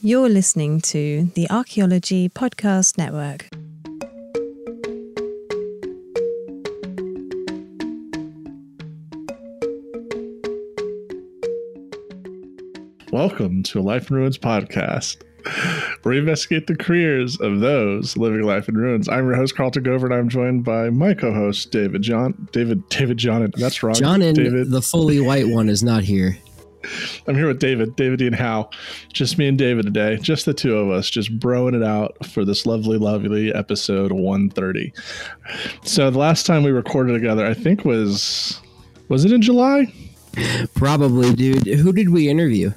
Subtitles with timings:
[0.00, 3.48] You're listening to the Archaeology Podcast Network.
[13.10, 15.24] Welcome to a Life in Ruins podcast,
[16.04, 19.08] where we investigate the careers of those living life in ruins.
[19.08, 22.46] I'm your host, Carlton Gover, and I'm joined by my co-host, David John.
[22.52, 23.50] David, David John.
[23.56, 23.96] That's wrong.
[23.96, 24.70] John and David.
[24.70, 26.38] the fully white one is not here.
[27.26, 28.70] I'm here with David, David Dean Howe.
[29.12, 32.44] Just me and David today, just the two of us, just broing it out for
[32.44, 34.92] this lovely, lovely episode 130.
[35.82, 38.60] So the last time we recorded together, I think was
[39.08, 39.92] was it in July?
[40.74, 41.66] Probably, dude.
[41.66, 42.72] Who did we interview?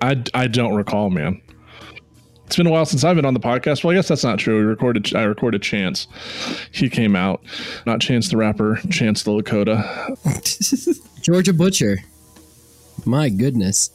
[0.00, 1.40] I, I don't recall, man.
[2.46, 3.84] It's been a while since I've been on the podcast.
[3.84, 4.58] Well, I guess that's not true.
[4.58, 5.14] We recorded.
[5.14, 6.06] I recorded Chance.
[6.72, 7.42] He came out,
[7.86, 11.10] not Chance the rapper, Chance the Lakota.
[11.22, 11.98] Georgia Butcher.
[13.06, 13.90] My goodness.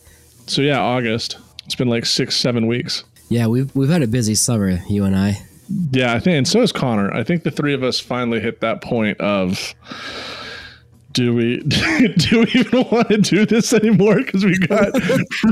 [0.47, 1.37] So yeah, August.
[1.65, 3.03] It's been like six, seven weeks.
[3.29, 5.41] Yeah, we've we've had a busy summer, you and I.
[5.91, 7.13] Yeah, I think, and so is Connor.
[7.13, 9.75] I think the three of us finally hit that point of
[11.13, 11.59] do we
[12.17, 14.16] do we even want to do this anymore?
[14.16, 14.91] Because we got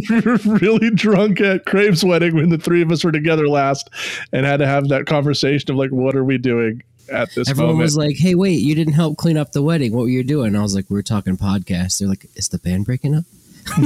[0.61, 3.89] really drunk at Craib's wedding when the three of us were together last,
[4.33, 7.73] and had to have that conversation of like, what are we doing at this Everyone
[7.73, 7.83] moment?
[7.85, 9.93] was like, "Hey, wait, you didn't help clean up the wedding.
[9.93, 12.59] What were you doing?" I was like, "We are talking podcast." They're like, "Is the
[12.59, 13.25] band breaking up?"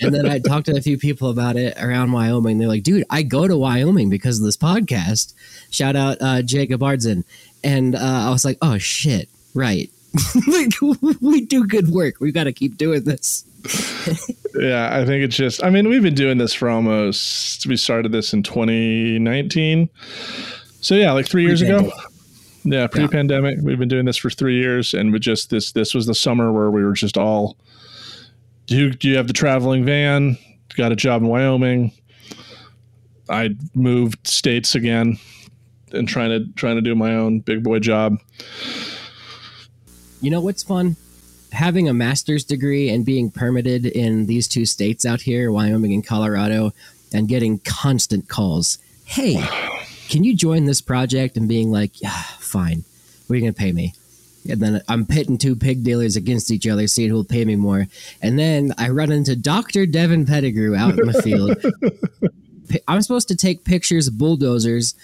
[0.00, 2.58] and then I talked to a few people about it around Wyoming.
[2.58, 5.34] They're like, "Dude, I go to Wyoming because of this podcast."
[5.70, 7.24] Shout out uh, Jacob Ardson,
[7.62, 9.90] and uh, I was like, "Oh shit, right."
[10.48, 10.72] like
[11.20, 12.14] we do good work.
[12.20, 13.44] We've got to keep doing this.
[14.58, 15.62] yeah, I think it's just.
[15.62, 17.66] I mean, we've been doing this for almost.
[17.66, 19.88] We started this in 2019,
[20.80, 21.92] so yeah, like three years ago.
[22.64, 23.58] Yeah, pre-pandemic.
[23.62, 26.52] We've been doing this for three years, and we just this this was the summer
[26.52, 27.56] where we were just all.
[28.70, 30.38] Do you, you have the traveling van?
[30.76, 31.90] Got a job in Wyoming.
[33.28, 35.18] I moved states again,
[35.90, 38.18] and trying to trying to do my own big boy job.
[40.20, 40.94] You know what's fun?
[41.50, 46.06] Having a master's degree and being permitted in these two states out here, Wyoming and
[46.06, 46.72] Colorado,
[47.12, 48.78] and getting constant calls.
[49.04, 49.44] Hey,
[50.08, 51.36] can you join this project?
[51.36, 52.84] And being like, yeah, fine.
[53.26, 53.94] What are you going to pay me?
[54.48, 57.56] And then I'm pitting two pig dealers against each other, seeing who will pay me
[57.56, 57.86] more.
[58.22, 59.86] And then I run into Dr.
[59.86, 61.56] Devin Pettigrew out in the field.
[62.88, 64.94] I'm supposed to take pictures of bulldozers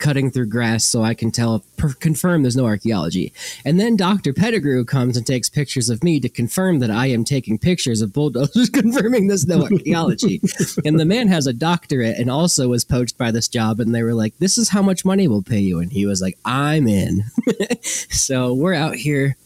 [0.00, 3.32] cutting through grass so I can tell, per- confirm there's no archaeology.
[3.64, 4.32] And then Dr.
[4.32, 8.12] Pettigrew comes and takes pictures of me to confirm that I am taking pictures of
[8.12, 10.40] bulldozers, confirming there's no archaeology.
[10.84, 13.78] and the man has a doctorate and also was poached by this job.
[13.78, 15.78] And they were like, this is how much money we'll pay you.
[15.78, 17.24] And he was like, I'm in.
[17.82, 19.36] so we're out here.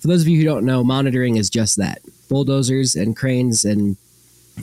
[0.00, 3.96] For those of you who don't know, monitoring is just that bulldozers and cranes and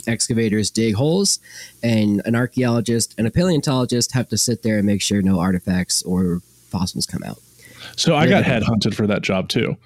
[0.06, 1.40] excavators dig holes,
[1.82, 6.02] and an archaeologist and a paleontologist have to sit there and make sure no artifacts
[6.02, 7.38] or fossils come out.
[7.96, 9.76] So I got headhunted for that job too.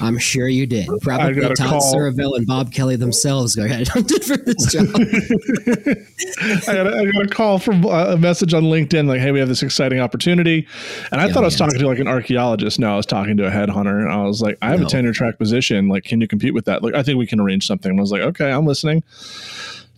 [0.00, 0.88] I'm sure you did.
[1.02, 2.04] Probably Todd call.
[2.34, 4.86] And Bob Kelly themselves got headhunted for this job.
[6.68, 9.32] I got, a, I got a call from uh, a message on LinkedIn like, "Hey,
[9.32, 10.66] we have this exciting opportunity,"
[11.12, 12.78] and I Yeah, thought I was talking to like an archaeologist.
[12.78, 14.86] No, I was talking to a headhunter, and I was like, "I have No.
[14.86, 15.88] a tenure track position.
[15.88, 16.82] Like, can you compete with that?
[16.82, 19.02] Like, I think we can arrange something." And I was like, "Okay, I'm listening."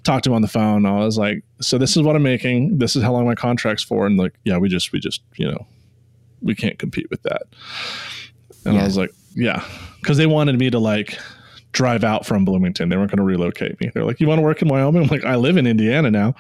[0.03, 0.87] Talked to him on the phone.
[0.87, 2.79] I was like, "So this is what I'm making.
[2.79, 5.51] This is how long my contract's for." And like, "Yeah, we just, we just, you
[5.51, 5.67] know,
[6.43, 7.43] we can't compete with that."
[8.65, 9.65] And I was like, "Yeah,"
[10.01, 11.19] because they wanted me to like
[11.73, 12.89] drive out from Bloomington.
[12.89, 13.91] They weren't going to relocate me.
[13.95, 16.35] They're like, "You want to work in Wyoming?" I'm like, "I live in Indiana now."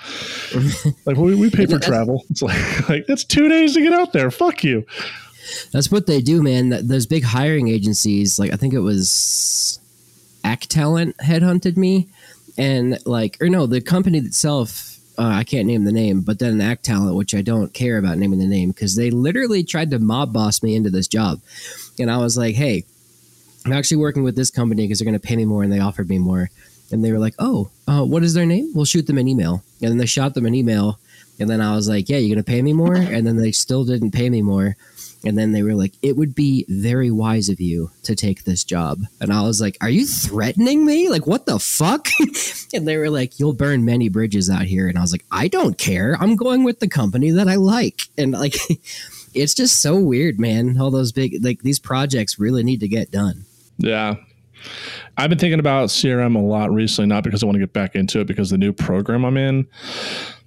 [1.04, 2.24] like, we, we pay for travel.
[2.30, 4.30] It's like, like it's two days to get out there.
[4.30, 4.84] Fuck you.
[5.72, 6.70] That's what they do, man.
[6.70, 9.80] Th- Those big hiring agencies, like I think it was
[10.44, 12.08] Act Talent headhunted me,
[12.58, 14.89] and like, or no, the company itself.
[15.18, 18.16] Uh, I can't name the name, but then Act Talent, which I don't care about
[18.16, 21.40] naming the name, because they literally tried to mob boss me into this job,
[21.98, 22.84] and I was like, "Hey,
[23.66, 25.80] I'm actually working with this company because they're going to pay me more," and they
[25.80, 26.48] offered me more,
[26.90, 28.72] and they were like, "Oh, uh, what is their name?
[28.74, 30.98] We'll shoot them an email," and then they shot them an email,
[31.38, 33.52] and then I was like, "Yeah, you're going to pay me more," and then they
[33.52, 34.76] still didn't pay me more.
[35.24, 38.64] And then they were like, it would be very wise of you to take this
[38.64, 39.00] job.
[39.20, 41.10] And I was like, are you threatening me?
[41.10, 42.08] Like, what the fuck?
[42.74, 44.88] and they were like, you'll burn many bridges out here.
[44.88, 46.16] And I was like, I don't care.
[46.20, 48.02] I'm going with the company that I like.
[48.16, 48.54] And like,
[49.34, 50.80] it's just so weird, man.
[50.80, 53.44] All those big, like, these projects really need to get done.
[53.76, 54.14] Yeah.
[55.16, 57.94] I've been thinking about CRM a lot recently, not because I want to get back
[57.94, 59.66] into it, because the new program I'm in,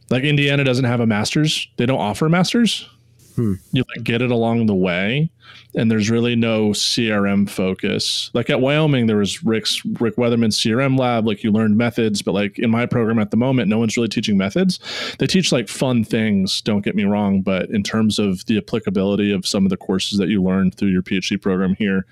[0.09, 1.67] like Indiana doesn't have a master's.
[1.77, 2.87] They don't offer a master's.
[3.35, 3.55] Hmm.
[3.71, 5.31] You like get it along the way,
[5.75, 8.29] and there's really no CRM focus.
[8.33, 11.25] Like at Wyoming, there was Rick's Rick Weathermon's CRM lab.
[11.25, 14.09] Like you learned methods, but like in my program at the moment, no one's really
[14.09, 14.79] teaching methods.
[15.17, 16.61] They teach like fun things.
[16.61, 20.19] Don't get me wrong, but in terms of the applicability of some of the courses
[20.19, 22.05] that you learned through your PhD program here,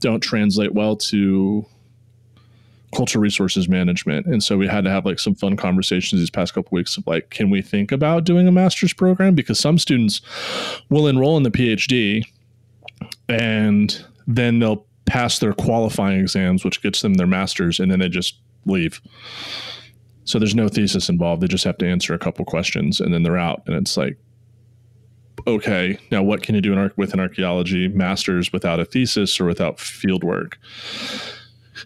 [0.00, 1.66] don't translate well to
[2.94, 4.26] cultural resources management.
[4.26, 7.06] And so we had to have like some fun conversations these past couple weeks of
[7.06, 9.34] like can we think about doing a master's program?
[9.34, 10.20] Because some students
[10.88, 12.24] will enroll in the phd
[13.28, 18.08] and then they'll pass their qualifying exams which gets them their master's and then they
[18.08, 19.00] just leave.
[20.24, 21.42] So there's no thesis involved.
[21.42, 23.62] They just have to answer a couple questions and then they're out.
[23.66, 24.18] And it's like
[25.46, 29.44] okay now what can you do in, with an archaeology master's without a thesis or
[29.44, 30.58] without field work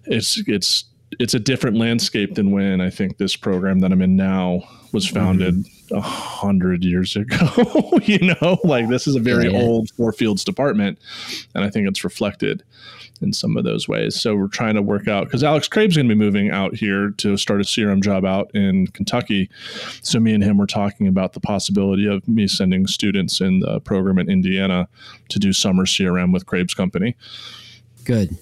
[0.07, 0.85] it's it's
[1.19, 4.63] it's a different landscape than when I think this program that I'm in now
[4.93, 5.95] was founded mm-hmm.
[5.97, 6.09] a mm-hmm.
[6.09, 7.99] hundred years ago.
[8.03, 10.99] you know, like this is a very yeah, old four fields department,
[11.55, 12.63] and I think it's reflected
[13.21, 14.21] in some of those ways.
[14.21, 17.11] So we're trying to work out because Alex Craib's going to be moving out here
[17.19, 19.49] to start a CRM job out in Kentucky.
[20.03, 23.81] So me and him were talking about the possibility of me sending students in the
[23.81, 24.89] program in Indiana
[25.29, 27.17] to do summer CRM with Craib's company.
[28.05, 28.37] Good.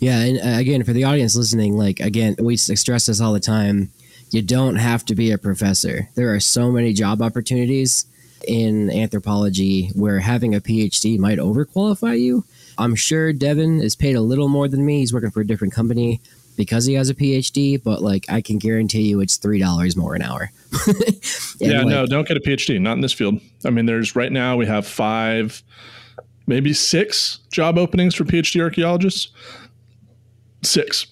[0.00, 3.40] Yeah, and uh, again, for the audience listening, like again, we stress this all the
[3.40, 3.90] time.
[4.30, 6.08] You don't have to be a professor.
[6.14, 8.04] There are so many job opportunities
[8.46, 12.44] in anthropology where having a PhD might overqualify you.
[12.76, 15.00] I'm sure Devin is paid a little more than me.
[15.00, 16.20] He's working for a different company
[16.56, 20.14] because he has a PhD, but like I can guarantee you it's three dollars more
[20.14, 20.50] an hour.
[21.60, 23.40] yeah, like, no, don't get a PhD, not in this field.
[23.64, 25.62] I mean, there's right now we have five,
[26.46, 29.28] maybe six job openings for PhD archaeologists.
[30.62, 31.06] Six.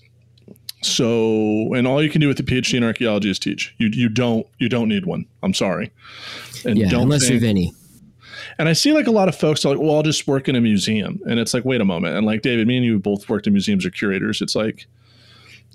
[0.83, 3.75] So, and all you can do with a PhD in archaeology is teach.
[3.79, 5.27] You you don't you don't need one.
[5.43, 5.91] I'm sorry.
[6.65, 7.73] And yeah, don't unless think, you're Vinny.
[8.59, 10.57] And I see like a lot of folks are like, well, I'll just work in
[10.57, 11.21] a museum.
[11.29, 12.17] And it's like, wait a moment.
[12.17, 14.41] And like David, me and you both worked in museums or curators.
[14.41, 14.87] It's like,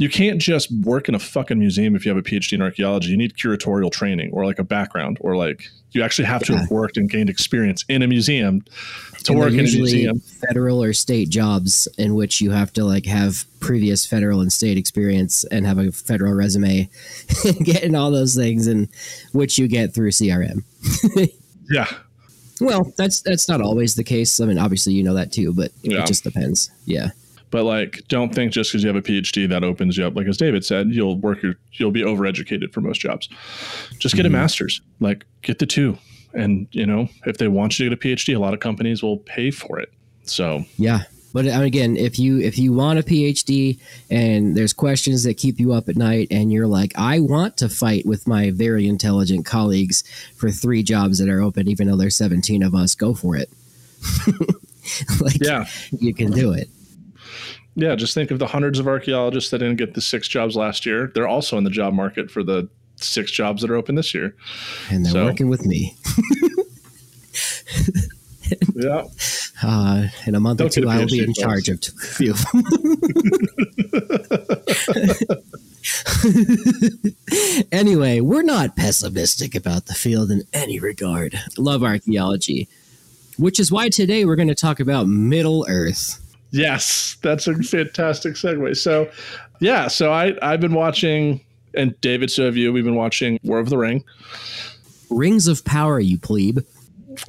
[0.02, 3.12] you can't just work in a fucking museum if you have a PhD in archaeology.
[3.12, 6.72] You need curatorial training or like a background or like you actually have to have
[6.72, 8.64] worked and gained experience in a museum
[9.26, 10.20] to and work in a museum.
[10.20, 14.76] Federal or state jobs in which you have to like have previous federal and state
[14.76, 16.90] experience and have a federal resume,
[17.64, 18.90] getting all those things, and
[19.34, 20.64] which you get through CRM.
[21.70, 21.86] yeah.
[22.60, 24.40] Well, that's that's not always the case.
[24.40, 26.02] I mean, obviously you know that too, but yeah.
[26.02, 26.72] it just depends.
[26.86, 27.10] Yeah.
[27.52, 30.16] But like, don't think just because you have a PhD that opens you up.
[30.16, 33.30] Like as David said, you'll work your, you'll be overeducated for most jobs.
[34.00, 34.36] Just get mm-hmm.
[34.36, 34.82] a master's.
[35.00, 35.98] Like get the two,
[36.34, 39.04] and you know if they want you to get a PhD, a lot of companies
[39.04, 39.92] will pay for it.
[40.24, 41.04] So yeah,
[41.34, 45.74] but again, if you if you want a PhD and there's questions that keep you
[45.74, 50.04] up at night, and you're like, I want to fight with my very intelligent colleagues
[50.36, 53.50] for three jobs that are open, even though there's 17 of us, go for it.
[55.22, 56.70] like, yeah, you can do it.
[57.76, 60.86] Yeah, just think of the hundreds of archaeologists that didn't get the six jobs last
[60.86, 61.12] year.
[61.14, 62.68] They're also in the job market for the
[62.98, 64.36] six jobs that are open this year.
[64.90, 65.26] And they're so.
[65.26, 65.96] working with me.
[68.76, 69.06] yeah.
[69.64, 72.34] Uh, in a month Don't or two, I will be in charge of a few.
[72.34, 72.62] of them.
[77.72, 81.40] anyway, we're not pessimistic about the field in any regard.
[81.58, 82.68] Love archaeology,
[83.38, 86.20] which is why today we're going to talk about Middle Earth.
[86.52, 88.78] Yes, that's a fantastic segue.
[88.78, 89.10] So,
[89.60, 91.42] yeah, so I I've been watching,
[91.74, 92.74] and David, so have you.
[92.74, 94.04] We've been watching War of the Ring,
[95.10, 96.60] Rings of Power, you plebe.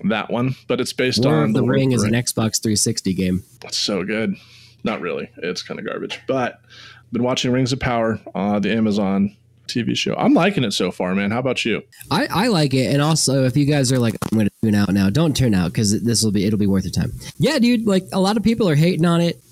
[0.04, 3.14] That one, but it's based War on of the, the Ring is an Xbox 360
[3.14, 3.44] game.
[3.64, 4.36] It's so good.
[4.84, 5.30] Not really.
[5.38, 9.36] It's kind of garbage, but I've been watching Rings of Power, uh, the Amazon
[9.66, 10.14] TV show.
[10.16, 11.30] I'm liking it so far, man.
[11.30, 11.82] How about you?
[12.10, 14.76] I, I like it, and also if you guys are like, I'm going to tune
[14.76, 17.12] out now, don't turn out because this will be it'll be worth your time.
[17.36, 17.84] Yeah, dude.
[17.84, 19.42] Like a lot of people are hating on it.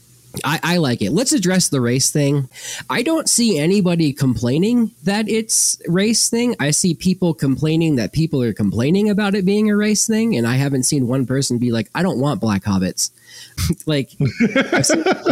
[0.45, 1.11] I, I like it.
[1.11, 2.49] Let's address the race thing.
[2.89, 6.55] I don't see anybody complaining that it's race thing.
[6.61, 10.47] I see people complaining that people are complaining about it being a race thing, and
[10.47, 13.11] I haven't seen one person be like, "I don't want black hobbits."
[13.87, 14.11] like,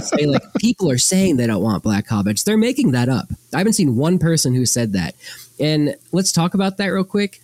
[0.02, 2.42] say like people are saying they don't want black hobbits.
[2.42, 3.28] They're making that up.
[3.54, 5.14] I haven't seen one person who said that.
[5.60, 7.40] And let's talk about that real quick.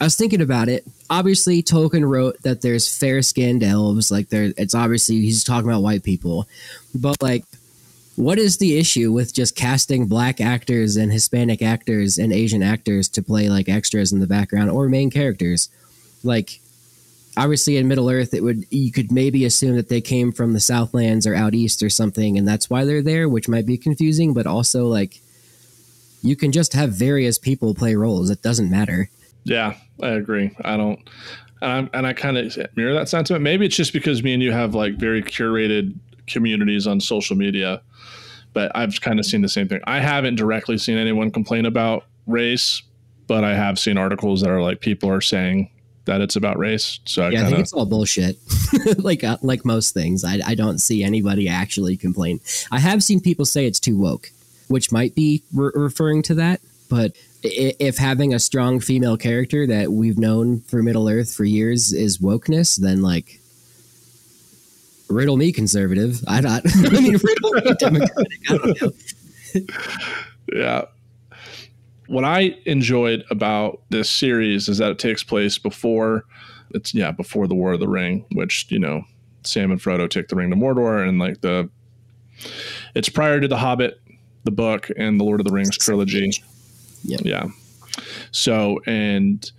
[0.00, 0.84] I was thinking about it.
[1.08, 4.10] Obviously, Tolkien wrote that there's fair skinned elves.
[4.10, 6.48] Like there, it's obviously he's talking about white people,
[6.94, 7.44] but like,
[8.16, 13.08] what is the issue with just casting black actors and Hispanic actors and Asian actors
[13.10, 15.68] to play like extras in the background or main characters?
[16.22, 16.60] Like,
[17.36, 20.60] obviously in Middle Earth, it would you could maybe assume that they came from the
[20.60, 24.32] Southlands or out east or something, and that's why they're there, which might be confusing.
[24.32, 25.20] But also, like,
[26.22, 28.30] you can just have various people play roles.
[28.30, 29.08] It doesn't matter.
[29.44, 30.50] Yeah, I agree.
[30.64, 30.98] I don't.
[31.62, 33.42] and, I'm, and I kind of mirror that sentiment.
[33.42, 35.94] Maybe it's just because me and you have like very curated
[36.26, 37.82] communities on social media,
[38.52, 39.80] but I've kind of seen the same thing.
[39.84, 42.82] I haven't directly seen anyone complain about race,
[43.26, 45.70] but I have seen articles that are like people are saying
[46.06, 47.00] that it's about race.
[47.06, 48.36] So I yeah, kinda, I think it's all bullshit.
[48.98, 52.40] like uh, like most things, I, I don't see anybody actually complain.
[52.70, 54.30] I have seen people say it's too woke,
[54.68, 56.60] which might be re- referring to that.
[56.90, 61.44] But i- if having a strong female character that we've known for Middle Earth for
[61.44, 63.40] years is wokeness, then like
[65.08, 66.22] riddle me conservative.
[66.26, 66.64] I don't.
[66.86, 68.50] I mean, riddle me democratic.
[68.50, 68.92] I don't know.
[70.52, 70.84] yeah.
[72.06, 76.24] What I enjoyed about this series is that it takes place before
[76.70, 79.04] it's yeah before the War of the Ring, which you know
[79.42, 81.68] Sam and Frodo take the ring to Mordor, and like the
[82.94, 84.00] it's prior to the Hobbit,
[84.44, 86.32] the book, and the Lord of the Rings trilogy.
[87.04, 87.20] Yep.
[87.24, 87.46] Yeah.
[88.32, 89.50] So and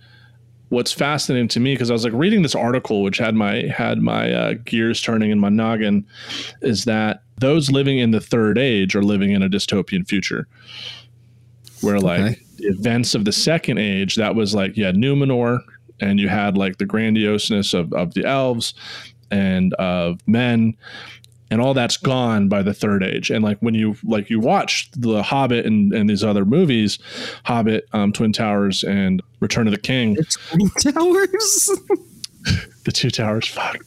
[0.68, 3.98] what's fascinating to me because I was like reading this article which had my had
[4.02, 6.04] my uh, gears turning in my noggin
[6.60, 10.48] is that those living in the third age are living in a dystopian future
[11.82, 12.36] where like Okay.
[12.56, 15.60] the events of the second age that was like you had Numenor
[16.00, 18.74] and you had like the grandioseness of, of the elves
[19.30, 20.76] and of men
[21.50, 24.90] and all that's gone by the third age and like when you like you watch
[24.92, 26.98] the hobbit and, and these other movies
[27.44, 31.70] hobbit um, twin towers and return of the king It's Twin Towers.
[32.84, 33.78] the two towers fuck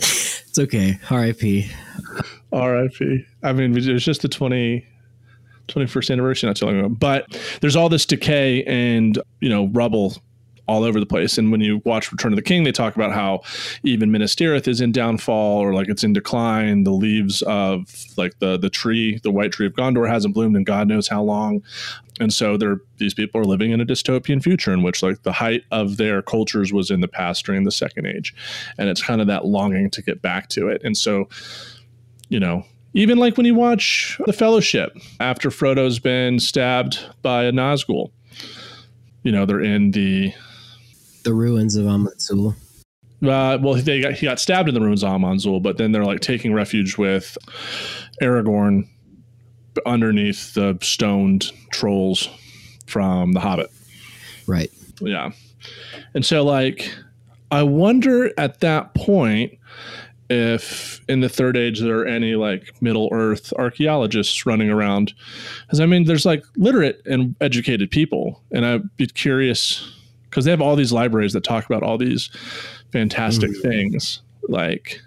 [0.00, 0.98] it's okay.
[1.10, 1.68] R.I.P.
[2.52, 3.26] RIP.
[3.42, 4.86] I mean, it was just the 20,
[5.68, 6.88] 21st anniversary not too long ago.
[6.88, 10.16] But there's all this decay and, you know, rubble
[10.68, 11.38] all over the place.
[11.38, 13.40] And when you watch Return of the King, they talk about how
[13.82, 16.84] even Minas Tirith is in downfall or like it's in decline.
[16.84, 20.64] The leaves of like the the tree, the white tree of Gondor hasn't bloomed in
[20.64, 21.62] God knows how long.
[22.20, 25.32] And so they're these people are living in a dystopian future in which like the
[25.32, 28.34] height of their cultures was in the past during the second age.
[28.76, 30.82] And it's kind of that longing to get back to it.
[30.84, 31.28] And so
[32.28, 37.52] you know, even like when you watch The Fellowship after Frodo's been stabbed by a
[37.52, 38.10] Nazgul,
[39.22, 40.32] you know, they're in the
[41.24, 42.54] The ruins of Amon Sul.
[43.22, 45.92] uh, well, they got he got stabbed in the ruins of Amon Sul, but then
[45.92, 47.36] they're like taking refuge with
[48.22, 48.88] Aragorn
[49.86, 52.28] underneath the stoned trolls
[52.86, 53.70] from The Hobbit.
[54.46, 54.70] Right.
[55.00, 55.30] Yeah.
[56.14, 56.90] And so, like,
[57.50, 59.58] I wonder at that point
[60.30, 65.14] if in the third age there are any like Middle Earth archaeologists running around.
[65.66, 68.42] Because I mean, there's like literate and educated people.
[68.52, 69.90] And I'd be curious
[70.28, 72.30] because they have all these libraries that talk about all these
[72.92, 73.62] fantastic mm.
[73.62, 74.22] things.
[74.48, 75.00] Like,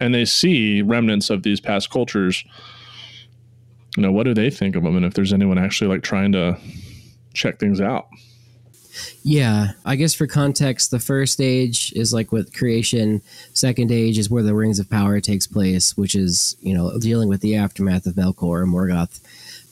[0.00, 2.44] and they see remnants of these past cultures.
[3.96, 4.96] You know, what do they think of them?
[4.96, 6.58] And if there's anyone actually like trying to
[7.34, 8.08] check things out.
[9.22, 13.22] Yeah, I guess for context, the first age is like with creation.
[13.54, 17.28] Second age is where the Rings of Power takes place, which is you know dealing
[17.28, 19.20] with the aftermath of Melkor, Morgoth,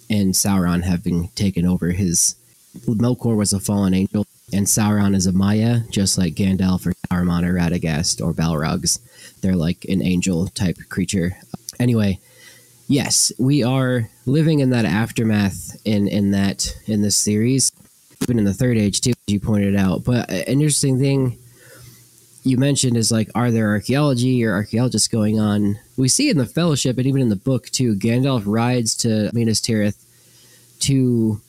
[0.09, 2.37] and Sauron having taken over his.
[2.87, 7.45] Melkor was a fallen angel, and Sauron is a Maia, just like Gandalf or Saruman
[7.45, 8.99] or Radagast or Balrogs.
[9.41, 11.37] They're like an angel type creature.
[11.79, 12.21] Anyway,
[12.89, 17.73] yes, we are living in that aftermath in in that in this series
[18.23, 20.05] even in the third age too, as you pointed out.
[20.05, 21.39] But an interesting thing
[22.45, 25.79] you mentioned is like, are there archaeology or archaeologists going on?
[25.97, 27.95] We see in the Fellowship and even in the book too.
[27.97, 30.05] Gandalf rides to Minas Tirith
[30.81, 31.41] to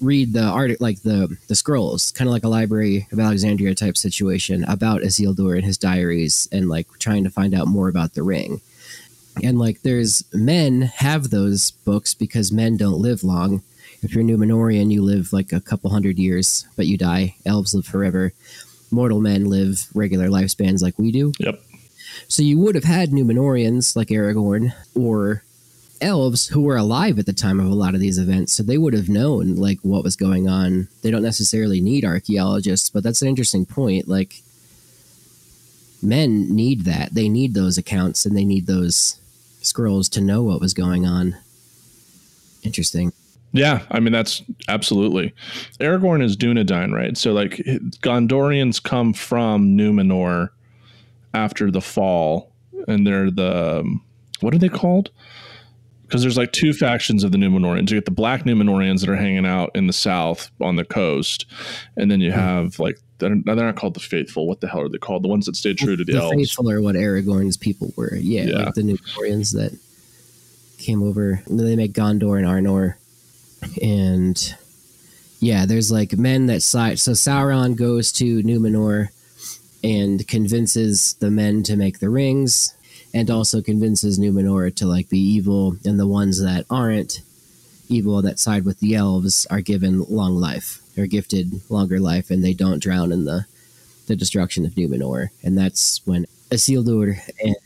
[0.00, 3.96] read the art, like the the scrolls, kind of like a Library of Alexandria type
[3.96, 8.22] situation about Isildur and his diaries, and like trying to find out more about the
[8.22, 8.60] ring.
[9.42, 13.62] And like, there's men have those books because men don't live long
[14.02, 17.36] if you're a Numenorian, you live like a couple hundred years, but you die.
[17.44, 18.32] Elves live forever.
[18.90, 21.32] Mortal men live regular lifespans like we do.
[21.38, 21.62] Yep.
[22.26, 25.44] So you would have had Numenorians like Aragorn or
[26.00, 28.78] elves who were alive at the time of a lot of these events, so they
[28.78, 30.88] would have known like what was going on.
[31.02, 34.08] They don't necessarily need archaeologists, but that's an interesting point.
[34.08, 34.42] Like
[36.02, 37.14] men need that.
[37.14, 39.20] They need those accounts and they need those
[39.62, 41.36] scrolls to know what was going on.
[42.62, 43.12] Interesting.
[43.52, 45.34] Yeah, I mean that's absolutely.
[45.80, 47.16] Aragorn is Dunedain, right?
[47.16, 47.56] So like
[48.02, 50.50] Gondorians come from Numenor
[51.34, 52.52] after the fall,
[52.86, 54.02] and they're the um,
[54.40, 55.10] what are they called?
[56.10, 57.88] Because there's like two factions of the Numenorians.
[57.88, 61.46] You get the Black Numenorians that are hanging out in the south on the coast,
[61.96, 62.38] and then you hmm.
[62.38, 64.48] have like they're, they're not called the Faithful.
[64.48, 65.22] What the hell are they called?
[65.22, 66.30] The ones that stayed true to the, elves.
[66.30, 66.48] the elves.
[66.48, 68.16] faithful are what Aragorn's people were.
[68.16, 68.64] Yeah, Yeah.
[68.64, 69.78] like the Numenorians that
[70.78, 71.42] came over.
[71.46, 72.96] And then they make Gondor and Arnor,
[73.80, 74.54] and
[75.38, 76.98] Yeah, there's like men that side.
[76.98, 79.10] So Sauron goes to Numenor
[79.84, 82.74] and convinces the men to make the rings,
[83.12, 87.20] and also convinces Numenor to like be evil, and the ones that aren't
[87.88, 90.80] evil that side with the elves are given long life.
[90.94, 93.46] They're gifted longer life, and they don't drown in the
[94.06, 95.28] the destruction of Numenor.
[95.44, 97.56] And that's when Isildur and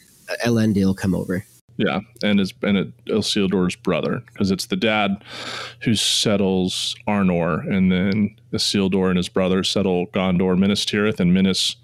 [0.44, 1.46] Elendil come over.
[1.76, 5.24] Yeah, and his and it, Isildur's brother because it's the dad
[5.80, 11.76] who settles Arnor, and then Isildur and his brother settle Gondor, Minas Tirith, and Minas.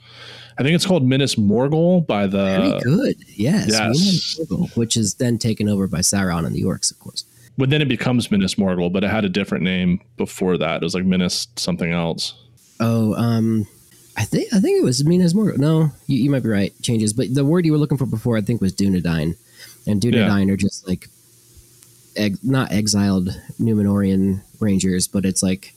[0.61, 2.45] I think it's called Minas Morgul by the.
[2.45, 3.17] Very good.
[3.29, 3.69] Yes.
[3.71, 3.81] yes.
[3.81, 7.25] Minas Morgul, which is then taken over by Sauron and the orcs, of course.
[7.57, 10.83] But then it becomes Minas Morgul, but it had a different name before that.
[10.83, 12.35] It was like Minas something else.
[12.79, 13.67] Oh, um,
[14.19, 15.57] I think I think it was Minas Morgul.
[15.57, 16.75] No, you, you might be right.
[16.83, 19.37] Changes, but the word you were looking for before, I think, was Dunedain,
[19.87, 20.53] and Dunedain Yeah.
[20.53, 21.09] are just like,
[22.17, 25.73] ex, not exiled Numenorian rangers, but it's like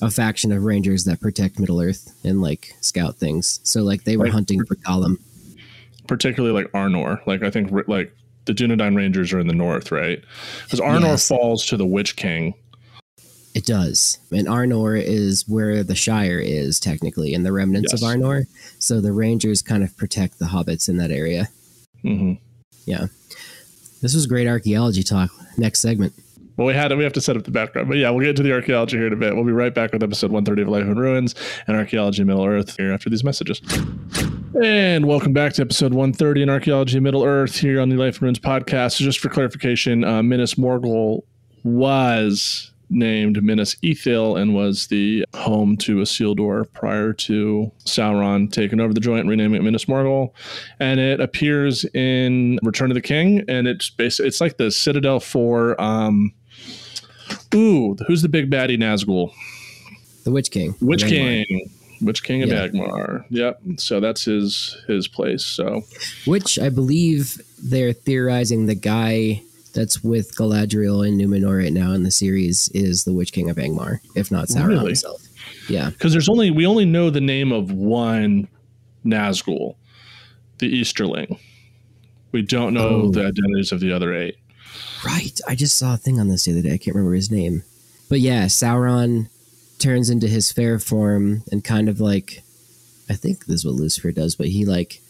[0.00, 3.60] a faction of rangers that protect Middle Earth and like scout things.
[3.62, 5.16] So like they were Like- hunting for Gollum.
[6.08, 7.24] particularly like Arnor.
[7.26, 8.12] Like I think like
[8.44, 10.20] the Dunedain Rangers are in the north, right?
[10.64, 11.28] Because Arnor Yes.
[11.28, 12.54] falls to the Witch King.
[13.54, 14.18] It does.
[14.32, 18.02] And Arnor is where the Shire is technically, and the remnants Yes.
[18.02, 18.46] of Arnor.
[18.80, 21.48] So the Rangers kind of protect the hobbits in that area.
[22.02, 22.32] hmm
[22.86, 23.06] Yeah,
[24.00, 25.30] This was great archaeology talk.
[25.56, 26.12] Next segment.
[26.56, 28.36] Well, we had to, we have to set up the background, but yeah, we'll get
[28.36, 29.34] to the archaeology here in a bit.
[29.34, 31.34] We'll be right back with episode 130 of Life in Ruins
[31.66, 33.62] and Archaeology Middle Earth here after these messages.
[34.62, 38.26] And welcome back to episode 130 in Archaeology Middle Earth here on the Life in
[38.26, 38.98] Ruins podcast.
[38.98, 41.22] So just for clarification, uh, Minas Morgul
[41.64, 48.92] was named Minas Ethil and was the home to Isildur prior to Sauron taking over
[48.92, 50.34] the joint renaming it Minas Morgul.
[50.78, 55.20] And it appears in Return of the King, and it's basically it's like the Citadel
[55.20, 56.32] for um,
[57.54, 59.32] Ooh, who's the big baddie Nazgul?
[60.24, 60.74] The Witch King.
[60.80, 61.70] Witch King.
[62.00, 62.68] Witch King of Yeah.
[62.68, 63.24] Angmar.
[63.30, 63.60] Yep.
[63.76, 65.44] So that's his his place.
[65.44, 65.82] So
[66.26, 69.42] Which I believe they're theorizing the guy
[69.74, 73.56] that's with Galadriel and Numenor right now in the series is the Witch King of
[73.56, 74.86] Angmar, if not Sauron Really?
[74.88, 75.22] himself.
[75.68, 75.90] Yeah.
[75.90, 78.48] because there's only we only know the name of one
[79.06, 79.76] Nazgul,
[80.58, 81.38] the Easterling.
[82.32, 83.10] We don't know Oh.
[83.10, 84.36] the identities of the other eight.
[85.04, 85.38] Right.
[85.48, 86.74] I just saw a thing on this the other day.
[86.74, 87.62] I can't remember his name.
[88.08, 89.28] But yeah, Sauron
[89.78, 92.42] turns into his fair form and kind of like
[93.10, 95.00] I think this is what Lucifer does, but he like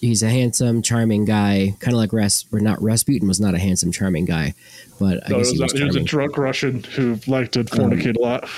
[0.00, 3.58] he's a handsome, charming guy, kind of like Ras or not Rasputin was not a
[3.58, 4.54] handsome, charming guy,
[4.98, 7.18] but I No, guess he, he was was a, he was a drunk Russian who
[7.26, 8.48] liked to um, fornicate a lot.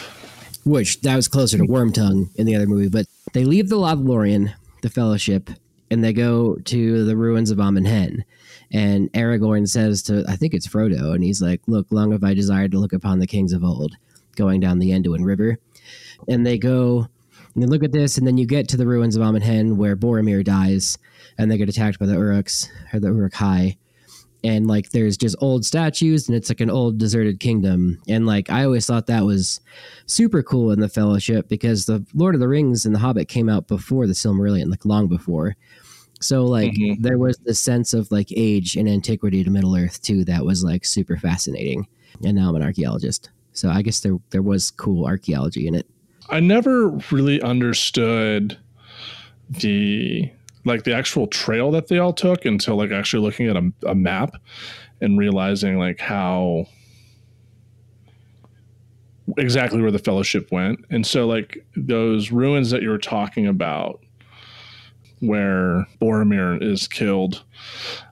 [0.64, 4.53] Which that was closer to Wormtongue in the other movie, but they leave the Lothlorien,
[4.83, 5.48] the Fellowship,
[5.90, 8.24] and they go to the ruins of Amon Hen.
[8.72, 12.35] And Aragorn says to, I think it's Frodo, and he's like, "Look, long have I
[12.35, 13.96] desired to look upon the kings of old,
[14.37, 15.59] going down the Anduin River."
[16.28, 17.09] And they go
[17.54, 19.76] and they look at this, and then you get to the ruins of Amon Hen
[19.76, 20.96] where Boromir dies,
[21.37, 23.76] and they get attacked by the Uruks or the Uruk Hai.
[24.42, 28.00] And like, there's just old statues, and it's like an old deserted kingdom.
[28.09, 29.61] And like, I always thought that was
[30.06, 33.48] super cool in the Fellowship because the Lord of the Rings and the Hobbit came
[33.48, 35.56] out before the Silmarillion, like long before.
[36.20, 37.02] So like Mhm.
[37.02, 40.62] there was this sense of like age and antiquity to Middle Earth too that was
[40.62, 41.87] like super fascinating.
[42.22, 45.87] And now I'm an archaeologist, so I guess there there was cool archaeology in it.
[46.28, 48.59] I never really understood
[49.48, 50.30] the
[50.66, 53.94] like the actual trail that they all took until like actually looking at a, a
[53.94, 54.37] map
[55.00, 56.66] and realizing like how
[59.38, 64.02] exactly where the fellowship went and so like those ruins that you were talking about
[65.20, 67.44] where Boromir is killed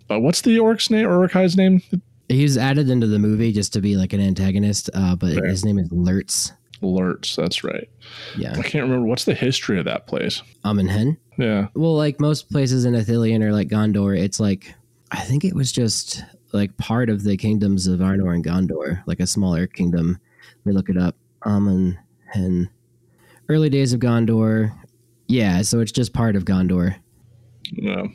[0.06, 1.82] but what's the orc's name or name
[2.28, 5.46] He was added into the movie just to be like an antagonist, uh, but Fair.
[5.46, 6.52] his name is Lurtz.
[6.80, 7.88] Lurtz that's right
[8.36, 11.16] Yeah, I can't remember what's the history of that place um, Amon Hen.
[11.36, 14.74] yeah Well, like most places in Ithilien or like Gondor, it's like
[15.10, 19.20] I think it was just like part of the kingdoms of Arnor and Gondor, like
[19.20, 20.18] a smaller kingdom.
[20.64, 21.14] Let me look it up.
[21.42, 22.70] Um, Amon Hen.
[23.48, 24.72] Early days of Gondor.
[25.28, 26.96] Yeah, so it's just part of Gondor.
[27.72, 28.06] yeah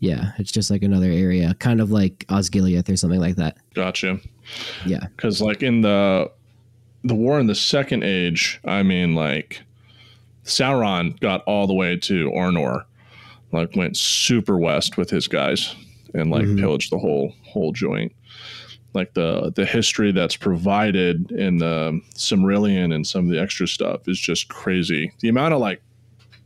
[0.00, 3.58] Yeah, it's just like another area, kind of like Osgiliath or something like that.
[3.74, 4.18] gotcha
[4.86, 5.06] Yeah.
[5.16, 6.30] because like in the
[7.04, 9.62] the war in the second age i mean like
[10.44, 12.84] sauron got all the way to arnor
[13.52, 15.74] like went super west with his guys
[16.14, 16.58] and like Mhm.
[16.60, 18.12] pillaged the whole whole joint
[18.94, 24.06] like the the history that's provided in the Silmarillion and some of the extra stuff
[24.08, 25.82] is just crazy the amount of like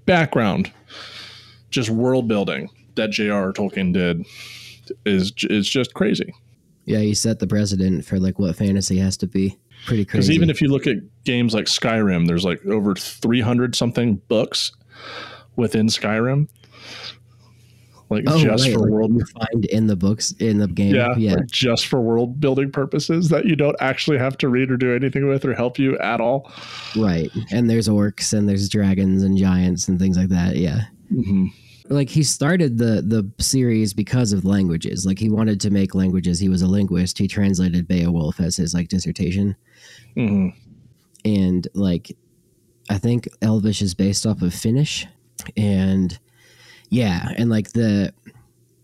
[0.06, 0.72] background
[1.70, 3.52] just world building that J.R.
[3.52, 4.24] Tolkien did
[5.04, 6.32] is is just crazy
[6.84, 9.58] Yeah, he set the precedent for like what fantasy has to be.
[9.86, 10.04] pretty crazy.
[10.04, 10.34] Because crazy.
[10.34, 14.72] even if you look at games like Skyrim, there's like over 300 something books
[15.56, 16.48] within Skyrim.
[18.08, 20.94] Like oh, just right, for like world you find in the books in the game,
[20.94, 24.70] yeah, yeah, like just for world building purposes that you don't actually have to read
[24.70, 26.52] or do anything with or help you at all.
[26.96, 27.30] right.
[27.50, 30.56] And there's orcs and there's dragons and giants and things like that.
[30.56, 30.82] Yeah.
[31.12, 31.48] Mhm.
[31.88, 35.04] like he started the the series because of languages.
[35.06, 36.38] Like he wanted to make languages.
[36.40, 37.18] He was a linguist.
[37.18, 39.56] He translated Beowulf as his like dissertation.
[40.16, 40.52] Mhm.
[41.24, 42.16] And like
[42.88, 45.06] I think Elvish is based off of Finnish.
[45.56, 46.16] And
[46.90, 48.12] yeah, and like the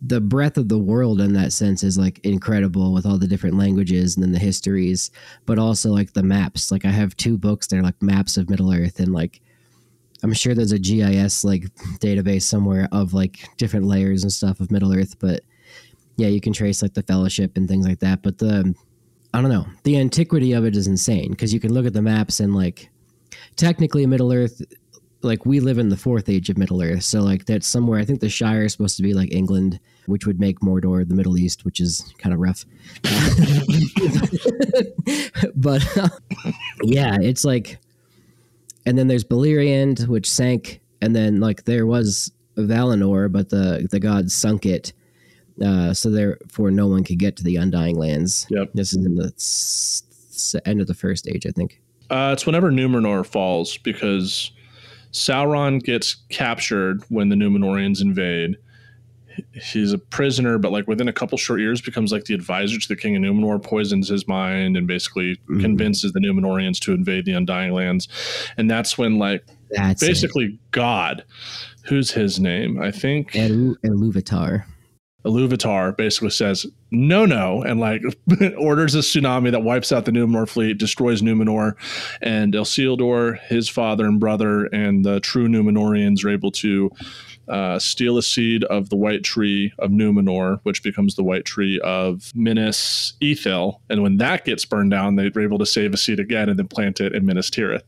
[0.05, 3.57] the breadth of the world in that sense is like incredible with all the different
[3.57, 5.12] languages and then the histories,
[5.47, 6.73] but also like the maps.
[6.73, 9.41] Like I have two books that are like maps of Middle Earth and like
[10.25, 11.65] I'm sure there's a GIS like
[12.01, 15.43] database somewhere of like different layers and stuff of Middle Earth, but
[16.17, 18.23] yeah, you can trace like the fellowship and things like that.
[18.23, 18.75] But the
[19.35, 22.03] I don't know, the antiquity of it is insane because you can look at the
[22.03, 22.91] maps and like
[23.57, 24.61] technically Middle Earth
[25.25, 28.01] like we live in the fourth age of Middle Earth, so like that's somewhere.
[28.01, 31.15] I think the Shire is supposed to be like England, which would make Mordor the
[31.15, 32.65] Middle East, which is kind of rough.
[35.57, 35.83] but
[36.83, 37.79] yeah, it's like,
[38.87, 44.01] and then there's Beleriand, which sank, and then like there was Valinor, but the the
[44.01, 44.93] gods sunk it,
[45.65, 48.47] uh, so therefore no one could get to the Undying Lands.
[48.51, 48.71] Yep.
[48.75, 51.81] This is in the s- s- end of the first age, I think.
[52.11, 54.51] Uh, it's whenever Numenor falls because
[55.12, 58.57] Sauron gets captured when the Numenorians invade.
[59.53, 62.88] He's a prisoner, but like within a couple short years, becomes like the advisor to
[62.88, 65.61] the king of Numenor, poisons his mind, and basically Mhm.
[65.61, 68.09] convinces the Numenorians to invade the Undying Lands.
[68.59, 70.07] And that's when like That's it.
[70.07, 71.25] basically God,
[71.85, 72.81] who's his name?
[72.81, 74.64] I think Eru Iluvatar.
[75.25, 78.03] Iluvatar basically says no, no, and like
[78.59, 81.75] orders a tsunami that wipes out the Numenor fleet, destroys Numenor,
[82.21, 86.91] and El Isildur, his father and brother, and the true Numenorians are able to
[87.49, 91.81] uh, steal a seed of the white tree of Numenor, which becomes the white tree
[91.81, 96.21] of Minas Ithil, and when that gets burned down, they're able to save a seed
[96.21, 97.83] again and then plant it in Minas Tirith.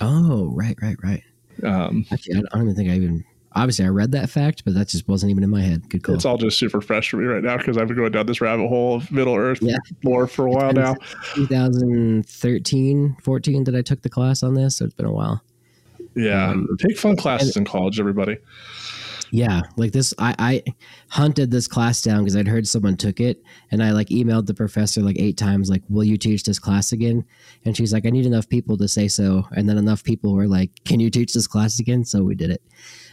[0.00, 1.22] Oh, right, right, right.
[1.62, 3.24] Um, Actually, I don't even think I even.
[3.56, 5.88] Obviously, I read that fact, but that just wasn't even in my head.
[5.88, 6.14] Good call.
[6.14, 8.40] It's all just super fresh for me right now because I've been going down this
[8.40, 9.76] rabbit hole of Middle Earth Yeah.
[10.04, 10.94] lore for a while now.
[11.34, 15.42] 2013, 14 that I took the class on this, so it's been a while.
[16.14, 18.36] Yeah, Um, take fun classes in college, everybody.
[19.32, 20.62] Yeah, like this, I, I
[21.08, 24.54] hunted this class down because I'd heard someone took it, and I like emailed the
[24.54, 27.24] professor like eight times, like, "Will you teach this class again?"
[27.64, 30.48] And she's like, "I need enough people to say so," and then enough people were
[30.48, 32.60] like, "Can you teach this class again?" So we did it.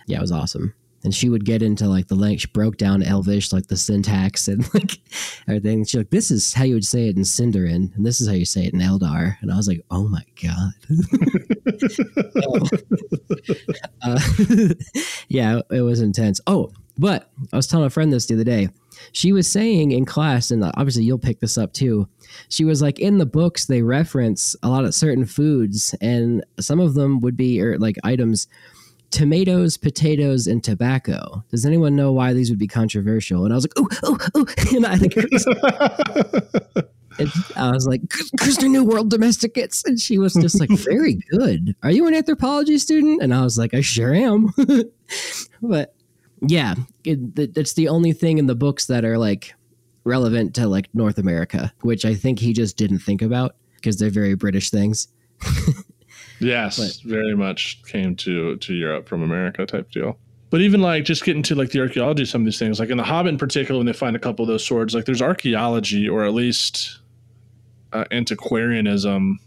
[0.07, 0.73] Yeah, it was awesome.
[1.03, 2.41] And she would get into like the length.
[2.41, 4.99] She broke down Elvish, like the syntax and like
[5.47, 5.85] everything.
[5.85, 8.33] She's like, "This is how you would say it in Sindarin, and this is how
[8.33, 10.73] you say it in Eldar." And I was like, "Oh my god!"
[14.01, 14.19] uh,
[15.27, 16.41] yeah, it was intense.
[16.47, 18.69] Oh, but I was telling a friend this the other day.
[19.11, 22.07] She was saying in class, and obviously you'll pick this up too.
[22.49, 26.79] She was like, in the books, they reference a lot of certain foods, and some
[26.79, 28.47] of them would be or like items
[29.11, 31.43] tomatoes, potatoes, and tobacco.
[31.49, 33.45] Does anyone know why these would be controversial?
[33.45, 34.45] And I was like, oh, oh, oh.
[34.75, 35.15] And I think
[37.19, 39.83] and I was like, because they're New World domesticates.
[39.85, 41.75] And she was just like, very good.
[41.83, 43.21] Are you an anthropology student?
[43.21, 44.53] And I was like, I sure am.
[45.61, 45.95] but
[46.41, 49.53] yeah, it, that's the only thing in the books that are like
[50.03, 54.09] relevant to like North America, which I think he just didn't think about because they're
[54.09, 55.07] very British things.
[56.39, 60.17] Yes, But- very much came to to Europe from America type deal.
[60.49, 62.89] But even like just getting to like the archaeology of some of these things, like
[62.89, 65.21] in the Hobbit in particular, when they find a couple of those swords, like there's
[65.21, 66.99] archaeology or at least
[67.91, 69.39] uh, antiquarianism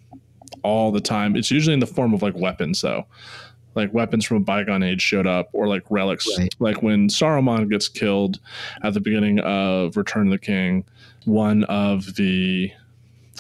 [0.63, 1.37] all the time.
[1.37, 3.07] It's usually in the form of like weapons, though.
[3.75, 6.27] Like weapons from a bygone age showed up, or like relics.
[6.37, 6.53] Right.
[6.59, 8.39] Like when Saruman gets killed
[8.83, 10.85] at the beginning of Return of the King,
[11.25, 12.73] one of the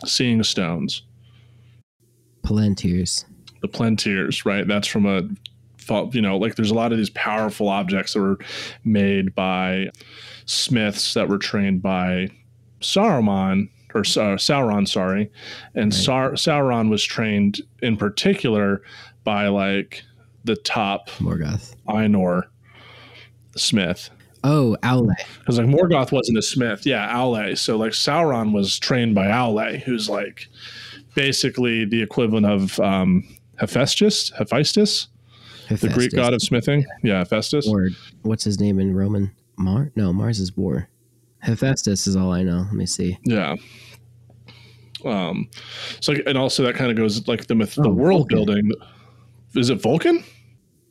[0.06, 1.02] Seeing Stones
[2.46, 3.24] Palantirs.
[3.60, 4.66] The Palantirs, right?
[4.66, 5.22] That's from a,
[5.78, 8.38] thought- you know, like there's a lot of these powerful objects that were
[8.84, 9.90] made by
[10.46, 12.28] smiths that were trained by
[12.80, 15.30] Saruman or Sa- Sauron, sorry,
[15.74, 16.02] and Right.
[16.02, 18.82] Sar- Sauron was trained in particular
[19.24, 20.02] by like
[20.44, 21.74] the top Morgoth.
[21.88, 22.44] Ainur
[23.56, 24.10] smith.
[24.42, 25.14] Oh, Aule.
[25.40, 27.58] Because like Morgoth wasn't a smith, yeah, Aule.
[27.58, 30.46] So like Sauron was trained by Aule, who's like
[31.14, 33.24] basically the equivalent of um,
[33.60, 35.08] Hephaestus, Hephaestus,
[35.68, 36.84] the Greek god of smithing.
[37.02, 37.68] Yeah, Hephaestus.
[37.68, 37.88] Or
[38.22, 39.30] what's his name in Roman?
[39.58, 39.92] Mar?
[39.94, 40.88] No, Mars is war.
[41.40, 42.60] Hephaestus is all I know.
[42.60, 43.18] Let me see.
[43.24, 43.54] Yeah.
[45.04, 45.48] Um,
[46.00, 48.36] so and also that kind of goes like the myth, the Oh, world Vulcan.
[48.36, 48.72] building.
[49.54, 50.22] Is it Vulcan?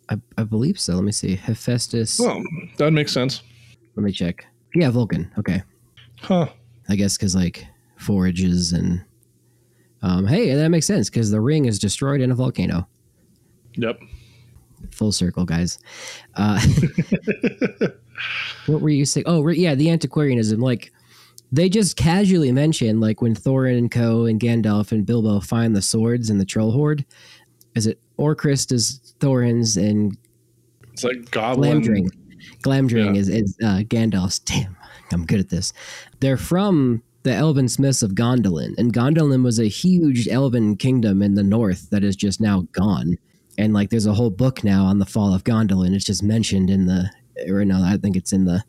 [0.10, 0.96] I, I believe so.
[0.96, 1.36] Let me see.
[1.36, 2.20] Hephaestus.
[2.20, 2.42] Oh,
[2.78, 3.44] that makes sense.
[3.96, 4.46] Let me check.
[4.76, 5.32] Yeah, Vulcan.
[5.38, 5.62] Okay.
[6.22, 6.48] Huh.
[6.88, 7.66] I guess because like
[7.98, 9.04] forages and
[10.02, 12.88] um, hey, that makes sense because the ring is destroyed in a volcano.
[13.76, 14.00] Yep.
[14.92, 15.80] Full circle, guys.
[16.36, 16.60] Uh,
[18.68, 19.26] what were you saying?
[19.28, 20.60] Oh, yeah, the antiquarianism.
[20.60, 20.92] Like
[21.52, 24.26] they just casually mention like when Thorin and Co.
[24.26, 27.06] and Gandalf and Bilbo find the swords in the troll hoard.
[27.76, 30.18] Is it Orcrist is Thorin's and
[30.94, 31.82] It's like Goblin.
[31.82, 32.10] Glamdring.
[32.64, 33.20] Glamdring Yeah.
[33.22, 34.40] is, is uh, Gandalf's.
[34.40, 34.76] Damn,
[35.12, 35.72] I'm good at this.
[36.20, 41.36] They're from the Elven Smiths of Gondolin, and Gondolin was a huge Elven kingdom in
[41.36, 43.18] the north that is just now gone.
[43.58, 45.94] And like, there's a whole book now on the fall of Gondolin.
[45.94, 47.10] It's just mentioned in the,
[47.50, 48.64] or no, I think it's in the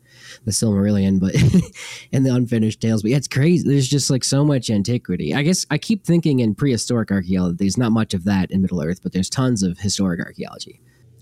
[0.45, 1.33] the Silmarillion, but
[2.11, 3.01] in the unfinished tales.
[3.01, 3.67] But yeah, it's crazy.
[3.67, 5.33] There's just like so much antiquity.
[5.33, 8.81] I guess I keep thinking in prehistoric archaeology, there's not much of that in Middle
[8.81, 10.79] Earth, but there's tons of historic archaeology.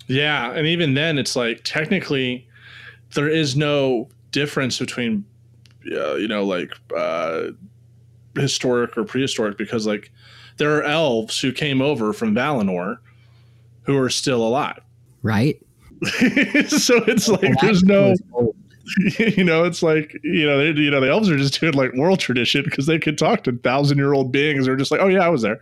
[0.08, 2.48] Yeah, and even then, it's like technically
[3.13, 5.26] there is no difference between,
[5.92, 7.48] uh, you know, like uh,
[8.36, 10.12] historic or prehistoric because like
[10.58, 12.98] there are elves who came over from Valinor
[13.84, 14.82] who are still alive.
[15.24, 15.60] Right?
[16.68, 18.13] so it's like That there's no,
[19.20, 21.92] you know, it's like you know, they, you know, the elves are just doing like
[21.98, 24.65] oral tradition because they could talk to thousand year old beings.
[24.65, 25.60] They're just like, oh yeah, I was there.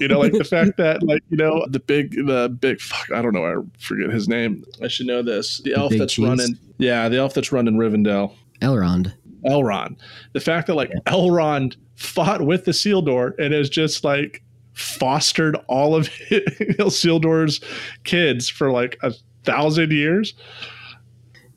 [0.00, 3.22] You know, like the fact that like you know the big the big fuck I
[3.22, 4.64] don't know I forget his name.
[4.82, 5.58] I should know this.
[5.58, 6.26] The, elf that's cheese?
[6.26, 6.58] running.
[6.78, 8.34] Yeah, the elf that's running Rivendell.
[8.60, 9.12] Elrond.
[9.46, 9.96] Elrond.
[10.32, 15.94] The fact that like Elrond fought with the Isildur and has just like fostered all
[15.94, 17.60] of Isildur's
[18.04, 19.12] kids for like a
[19.44, 20.34] thousand years.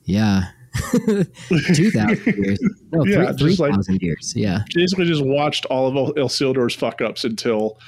[0.04, 0.44] Yeah.
[0.92, 2.58] 2,000 years.
[2.92, 4.32] No, Yeah, three just like- 3,000 years.
[4.36, 4.60] Yeah.
[4.74, 7.78] basically just watched all of El Isildur's fuck ups until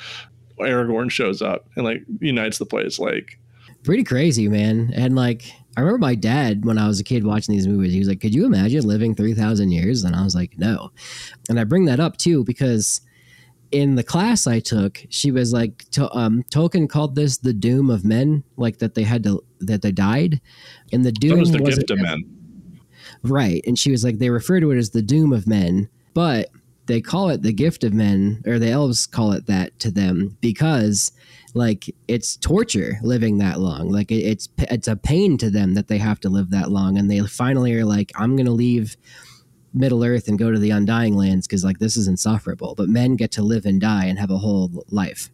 [0.59, 2.99] Aragorn shows up and like unites the place.
[2.99, 3.39] Like,
[3.85, 4.91] Pretty crazy, man.
[4.95, 7.99] And like, I remember my dad when I was a kid watching these movies, he
[7.99, 10.05] was like, Could you imagine living 3,000 years?
[10.05, 10.91] And I was like, No.
[11.49, 13.01] And I bring that up too because
[13.71, 17.89] in the class I took, she was like, to, um, Tolkien called this the doom
[17.89, 20.41] of men, like that they had to, that they died.
[20.93, 22.25] And the that doom was the gift of men.
[23.23, 23.63] Right.
[23.67, 26.51] And she was like, they refer to it as the doom of men, but
[26.87, 30.37] they call it the gift of men, or the elves call it that to them
[30.41, 31.13] because
[31.55, 33.91] like it's torture living that long.
[33.91, 36.99] Like it, it's it's a pain to them that they have to live that long,
[36.99, 38.97] and they finally are like, I'm gonna leave
[39.73, 42.75] Middle Earth and go to the Undying Lands because like this is insufferable.
[42.75, 45.31] But men get to live and die and have a whole life,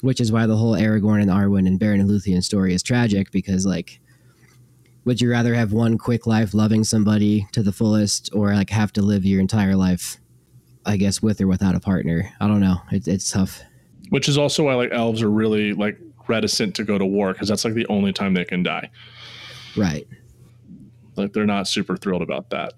[0.00, 3.30] which is why the whole Aragorn and Arwen and Beren and Luthien story is tragic
[3.30, 4.00] because like
[5.04, 8.92] would you rather have one quick life loving somebody to the fullest or like have
[8.92, 10.18] to live your entire life
[10.84, 13.62] i guess with or without a partner i don't know it, it's tough
[14.10, 17.48] Which is also why like elves are really like reticent to go to war because
[17.48, 18.90] that's like the only time they can die.
[19.76, 20.06] right
[21.16, 22.72] Like they're not super thrilled about that.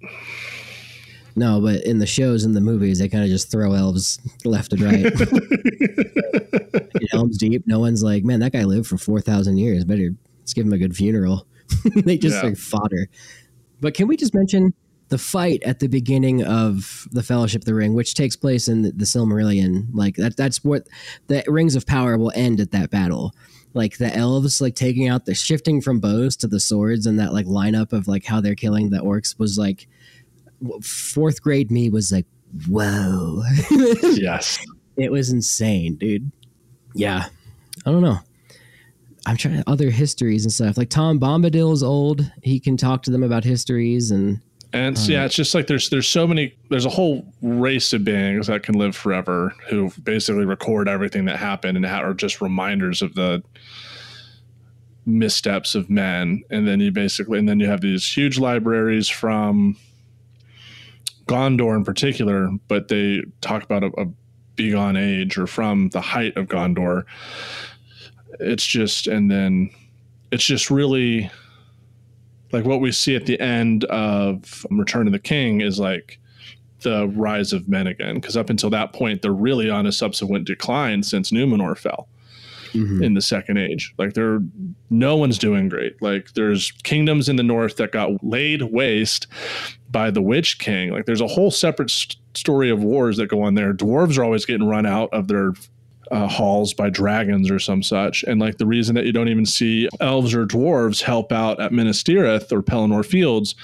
[1.36, 4.72] no but in the shows and the movies they kind of just throw elves left
[4.72, 5.04] and right
[7.00, 10.52] In Helm's Deep no one's like man that guy lived for 4000 years better let's
[10.54, 11.46] give him a good funeral
[12.04, 12.50] they just Yeah.
[12.50, 13.08] like fodder
[13.80, 14.74] but can we just mention
[15.12, 18.80] the fight at the beginning of the Fellowship of the Ring, which takes place in
[18.80, 20.88] the, the Silmarillion, like that that's what
[21.26, 23.34] the Rings of Power will end at that battle.
[23.74, 27.34] Like the elves like taking out the shifting from bows to the swords and that
[27.34, 29.86] like lineup of like how they're killing the orcs was like
[30.80, 32.26] fourth grade me was like,
[32.66, 33.42] whoa.
[34.02, 34.64] yes.
[34.96, 36.32] it was insane, dude.
[36.94, 37.26] Yeah.
[37.84, 38.18] I don't know.
[39.26, 40.78] I'm trying other histories and stuff.
[40.78, 42.32] Like Tom Bombadil's old.
[42.42, 44.40] He can talk to them about histories and
[44.74, 48.04] And it's, yeah, it's just like there's there's so many there's a whole race of
[48.04, 53.02] beings that can live forever who basically record everything that happened and are just reminders
[53.02, 53.42] of the
[55.04, 56.42] missteps of men.
[56.50, 59.76] And then you basically and then you have these huge libraries from
[61.26, 64.06] Gondor in particular, but they talk about a, a
[64.56, 67.04] bygone age or from the height of Gondor.
[68.40, 69.68] It's just and then
[70.30, 71.30] it's just really
[72.52, 76.18] like what we see at the end of Return of the King is like
[76.82, 78.16] the rise of men again.
[78.16, 82.08] Because up until that point, they're really on a subsequent decline since Numenor fell
[82.72, 83.02] Mhm.
[83.04, 83.92] in the Second Age.
[83.98, 84.40] Like they're
[84.90, 86.00] no one's doing great.
[86.02, 89.26] Like there's kingdoms in the north that got laid waste
[89.90, 90.90] by the Witch King.
[90.90, 93.74] Like there's a whole separate st- story of wars that go on there.
[93.74, 95.52] Dwarves are always getting run out of their
[96.12, 98.22] uh, halls by dragons or some such.
[98.24, 101.72] And like the reason that you don't even see elves or dwarves help out at
[101.72, 103.54] Minas Tirith or Pelennor Fields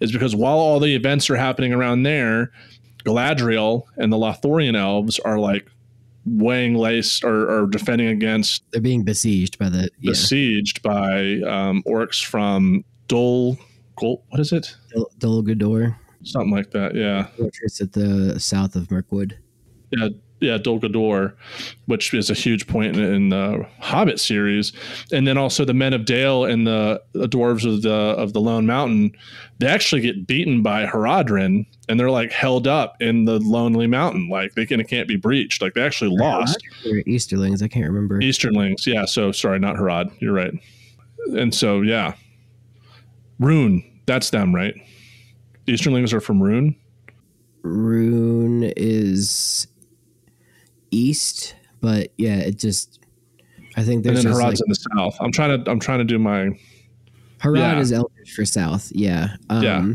[0.00, 2.50] is because while all the events are happening around there,
[3.04, 5.70] Galadriel and the Lothlorien elves are like
[6.24, 11.82] weighing lace or, or defending against They're being besieged by the yeah, besieged by um,
[11.86, 13.56] orcs from Dol.
[13.96, 14.76] Gol- What is it?
[14.94, 16.94] Dol- Dol Guldur, Something like that.
[16.94, 17.26] Yeah.
[17.36, 19.38] fortress at the south of Mirkwood.
[19.90, 20.08] Yeah,
[20.40, 21.34] yeah, Dol Guldur,
[21.86, 24.72] which is a huge point in, in the Hobbit series,
[25.12, 28.40] and then also the Men of Dale and the, the dwarves of the of the
[28.40, 29.12] Lone Mountain.
[29.58, 34.28] They actually get beaten by Haradrim, and they're like held up in the Lonely Mountain,
[34.28, 35.60] like they can, can't be breached.
[35.60, 36.62] Like they actually lost.
[36.86, 38.20] Or Easterlings, I can't remember.
[38.20, 39.04] Easternlings, yeah.
[39.04, 40.12] So sorry, not Harad.
[40.20, 40.54] You're right.
[41.36, 42.14] And so yeah,
[43.40, 44.74] Rhun, that's them, right?
[45.66, 46.76] Easternlings are from Rhun.
[47.62, 49.66] Rhun is
[50.90, 53.00] east, but yeah, it just
[53.76, 55.16] I think and there's then just Harad's like, in the south.
[55.20, 56.50] I'm trying to I'm trying to do my
[57.40, 57.78] Harad yeah.
[57.78, 59.36] is Eldritch for south, yeah.
[59.48, 59.92] Um, Yeah.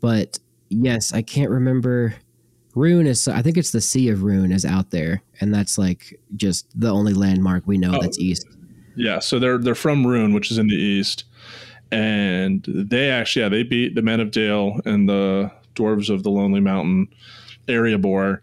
[0.00, 0.38] But
[0.68, 2.14] yes, I can't remember.
[2.74, 6.18] Rhun is I think it's the Sea of Rhun is out there, and that's like
[6.36, 8.00] just the only landmark we know Oh.
[8.00, 8.46] that's east.
[8.94, 11.24] Yeah, so they're they're from Rhun, which is in the east,
[11.90, 16.30] and they actually yeah they beat the Men of Dale and the dwarves of the
[16.30, 17.08] Lonely Mountain,
[17.66, 18.40] Erebor,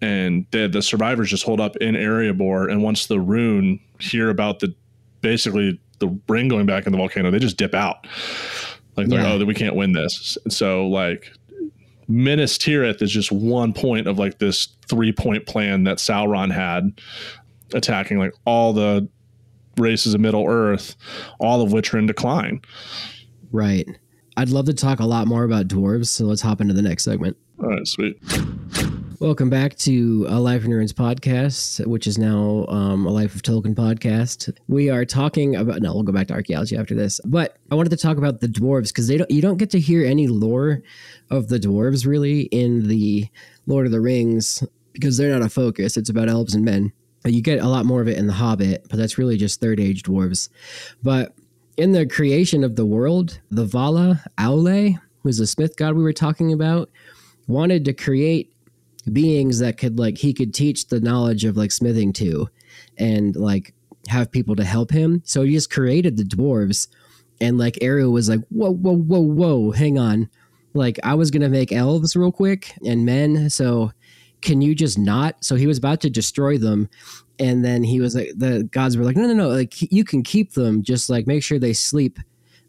[0.00, 4.60] and they, the survivors just hold up in Erebor, and once the Rhun hear about
[4.60, 4.74] the
[5.20, 8.06] basically the ring going back in the volcano, they just dip out,
[8.96, 9.32] like they're Yeah.
[9.32, 10.38] oh then we can't win this.
[10.48, 11.32] So like.
[12.08, 17.00] Minas Tirith is just one point of like this three point plan that Sauron had
[17.74, 19.08] attacking like all the
[19.76, 20.94] races of Middle Earth,
[21.40, 22.60] all of which are in decline.
[23.50, 23.88] Right.
[24.36, 27.02] I'd love to talk a lot more about dwarves, so let's hop into the next
[27.02, 27.36] segment.
[27.60, 28.22] All right, sweet.
[29.18, 33.40] Welcome back to a Life in Ruins podcast, which is now um, a Life of
[33.40, 34.54] Tolkien podcast.
[34.68, 37.88] We are talking about no, we'll go back to archaeology after this, but I wanted
[37.90, 40.82] to talk about the dwarves because they don't you don't get to hear any lore
[41.30, 43.26] of the dwarves really in the
[43.66, 45.96] Lord of the Rings because they're not a focus.
[45.96, 46.92] It's about elves and men.
[47.22, 49.60] But you get a lot more of it in the Hobbit, but that's really just
[49.60, 50.50] third age dwarves.
[51.02, 51.34] But
[51.78, 56.12] in the creation of the world, the Vala Aule, who's the smith god we were
[56.12, 56.90] talking about,
[57.46, 58.52] wanted to create
[59.12, 62.48] beings that could like he could teach the knowledge of like smithing to
[62.98, 63.74] and like
[64.08, 65.22] have people to help him.
[65.24, 66.88] So he just created the dwarves
[67.40, 70.28] and like Ariel was like whoa whoa whoa whoa hang on.
[70.74, 73.92] Like i was gonna make elves real quick and men so
[74.42, 75.42] can you just not?
[75.42, 76.88] So he was about to destroy them
[77.38, 80.22] and then he was like the gods were like no no no like you can
[80.22, 82.18] keep them just like make sure they sleep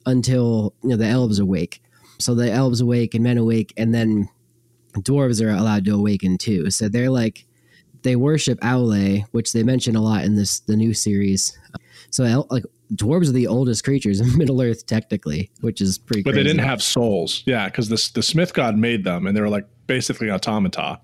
[0.06, 1.82] until you know the elves awake.
[2.20, 4.30] So the elves awake and men awake and then
[5.04, 6.70] dwarves are allowed to awaken too.
[6.70, 7.46] So they're like
[8.04, 11.58] they worship Aule, which they mention a lot in this the new series.
[12.10, 16.24] So like dwarves are the oldest creatures in Middle Earth technically, which is pretty.
[16.24, 17.44] But they didn't have souls.
[17.46, 21.00] Yeah, because the, the Smith god made them, and they were like basically automata.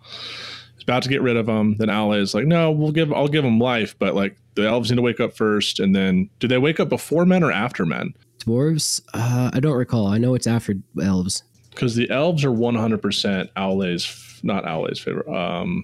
[0.76, 1.76] He's about to get rid of them.
[1.78, 4.92] Then Aule is like, no, we'll give, I'll give them life, but like the elves
[4.92, 7.86] need to wake up first, and then do they wake up before men or after
[7.86, 8.14] men?
[8.46, 9.02] dwarves.
[9.14, 10.08] Uh, I don't recall.
[10.08, 11.44] I know it's after elves.
[11.74, 15.28] Because the elves are 100% Aule's, not Aule's favorite.
[15.28, 15.84] Um,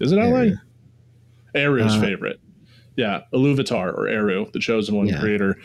[0.00, 0.58] is it Aule?
[1.54, 2.40] Eru's Uh, favorite.
[2.96, 5.20] Yeah, Iluvatar or Eru, the chosen one Yeah.
[5.20, 5.56] creator.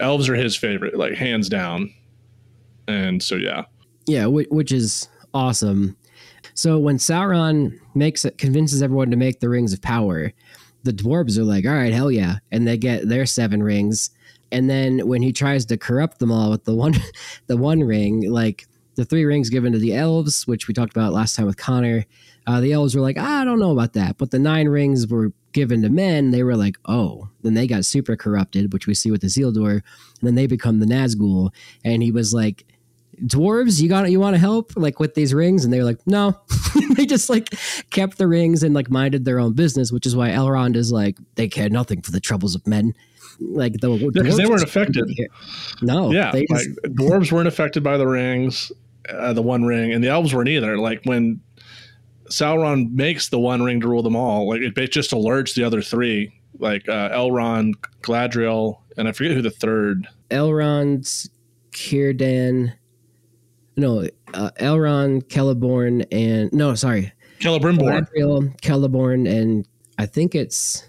[0.00, 1.92] Elves are his favorite, like hands down.
[2.88, 3.64] And so yeah,
[4.06, 5.96] Yeah, which, which is awesome.
[6.54, 10.32] So when Sauron makes it, convinces everyone to make the rings of power,
[10.82, 14.10] the dwarves are like, "All right, hell yeah!" and they get their seven rings.
[14.50, 16.94] And then when he tries to corrupt them all with the one,
[17.46, 18.66] the one ring, like
[19.02, 22.06] the three rings given to the elves, which we talked about last time with Connor,
[22.46, 25.32] uh, the elves were like, "I don't know about that," but the nine rings were
[25.52, 26.30] given to men.
[26.30, 29.72] They were like, "Oh," then they got super corrupted, which we see with the Isildur,
[29.72, 29.82] and
[30.22, 31.50] then they become the Nazgul.
[31.84, 32.64] And he was like,
[33.24, 35.64] dwarves you got you want to help like with these rings?
[35.64, 36.38] And they were like no.
[36.96, 37.54] They just like
[37.90, 41.16] kept the rings and like minded their own business which is why elrond is like
[41.36, 42.94] they care nothing for the troubles of men.
[43.40, 45.04] Like the because they weren't just- affected.
[45.82, 48.72] no yeah, they like dwarves weren't affected by the rings,
[49.08, 50.78] uh, the one ring, and the elves weren't either.
[50.78, 51.40] Like when
[52.30, 55.82] Sauron makes the one ring to rule them all, like it just alerts the other
[55.82, 60.06] three, like uh, Elrond, Galadriel, and I forget who the third.
[60.30, 61.28] elrond
[61.72, 62.72] Círdan,
[63.76, 68.06] no uh, elrond Celeborn and no sorry Celebrimbor.
[68.14, 69.66] Galadriel, Celeborn and
[69.98, 70.88] i think it's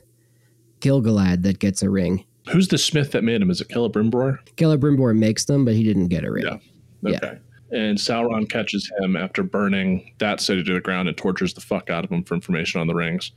[0.81, 3.49] gilgalad that gets a ring Who's the smith that made him?
[3.49, 4.37] Is it Celebrimbor?
[4.57, 7.09] Celebrimbor makes them but he didn't get a ring Yeah.
[7.09, 7.35] Yeah.
[7.73, 11.89] And Sauron catches him after burning that city to the ground and tortures the fuck
[11.89, 13.31] out of him for information on the rings.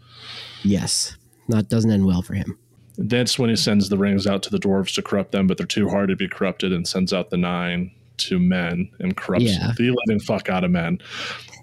[0.62, 1.16] yes
[1.48, 2.58] that doesn't end well for him
[2.98, 5.66] That's when he sends the rings out to the dwarves to corrupt them, but they're
[5.66, 9.72] too hard to be corrupted and sends out the nine to men and corrupts Yeah.
[9.76, 10.98] the living fuck out of men.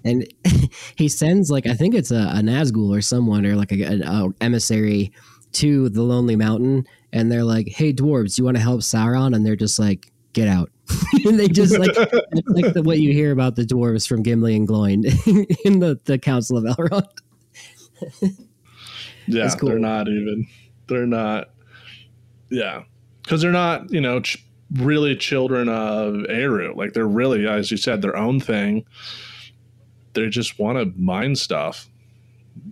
[0.04, 0.26] and
[0.96, 4.00] he sends like I think it's a, a Nazgul or someone or like a, a,
[4.00, 5.12] a emissary
[5.52, 9.44] to the Lonely Mountain, and they're like, "Hey dwarves, you want to help Sauron?" And
[9.46, 10.70] they're just like, "Get out!"
[11.24, 11.96] and they just like
[12.46, 15.04] like the, what you hear about the dwarves from Gimli and Gloin
[15.64, 17.08] in the the Council of Elrond.
[19.26, 19.70] Yeah, cool.
[19.70, 20.46] they're not even.
[20.86, 21.50] They're not.
[22.50, 22.82] Yeah,
[23.22, 23.90] because they're not.
[23.90, 26.74] You know, ch- really children of Eru.
[26.76, 28.84] Like they're really, as you said, their own thing.
[30.12, 31.88] They just want to mine stuff.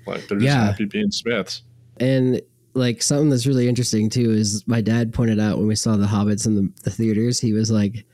[0.06, 0.64] Like they're just Yeah.
[0.66, 1.62] happy being smiths.
[1.98, 2.40] And
[2.74, 6.06] like something that's really interesting too is my dad pointed out when we saw the
[6.06, 8.04] Hobbits in the, the theaters, he was like,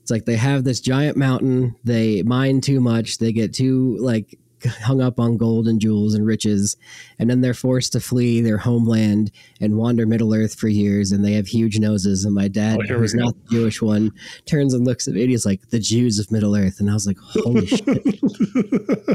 [0.00, 4.38] it's like they have this giant mountain, they mine too much, they get too like
[4.66, 6.76] hung up on gold and jewels and riches,
[7.18, 9.30] and then they're forced to flee their homeland
[9.60, 12.24] and wander Middle Earth for years, and they have huge noses.
[12.24, 14.12] And my dad, Oh, who's not the Jewish one,
[14.46, 16.80] turns and looks at me and he's like, the Jews of Middle Earth.
[16.80, 17.84] And I was like, holy shit.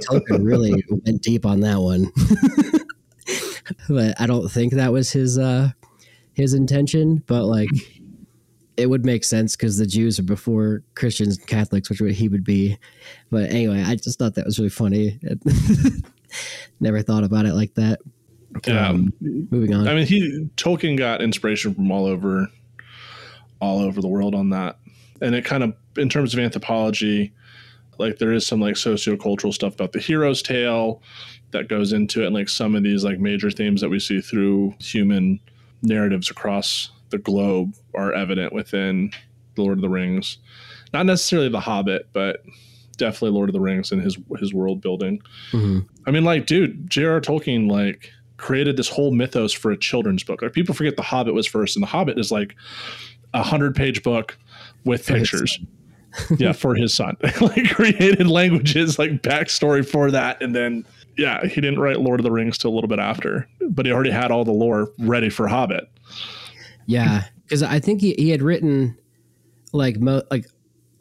[0.06, 2.12] Tolkien really went deep on that one.
[3.90, 5.70] but I don't think that was his uh
[6.34, 7.24] his intention.
[7.28, 7.70] But like
[8.80, 12.30] it would make sense because the Jews are before Christians and Catholics, which would he
[12.30, 12.78] would be.
[13.30, 15.20] But anyway, I just thought that was really funny.
[16.80, 18.00] Never thought about it like that.
[18.66, 18.88] Yeah.
[18.88, 19.86] Um, moving on.
[19.86, 22.48] I mean, he Tolkien got inspiration from all over,
[23.60, 24.78] all over the world on that,
[25.22, 27.34] and it kind of, in terms of anthropology,
[27.98, 31.04] like there is some like sociocultural stuff about the hero's tale
[31.52, 34.22] that goes into it, and like some of these like major themes that we see
[34.22, 35.40] through human
[35.82, 39.12] narratives across the globe are evident within
[39.56, 40.38] the Lord of the Rings.
[40.94, 42.44] Not necessarily The Hobbit, but
[42.98, 45.22] definitely Lord of the Rings and his his world building.
[45.52, 45.88] Mhm.
[46.06, 47.22] I mean, like, dude, J.R.R.
[47.22, 50.42] Tolkien like created this whole mythos for a children's book.
[50.42, 52.56] Like, people forget The Hobbit was first, and The Hobbit is like
[53.34, 54.38] a hundred page book
[54.86, 55.60] with For pictures.
[56.38, 57.16] yeah, for his son.
[57.42, 60.86] like created languages, like backstory for that, and then
[61.20, 63.92] yeah, he didn't write Lord of the Rings till a little bit after, but he
[63.92, 65.90] already had all the lore ready for Hobbit.
[66.86, 68.98] Yeah, because I think he, he had written
[69.74, 70.48] like mo- like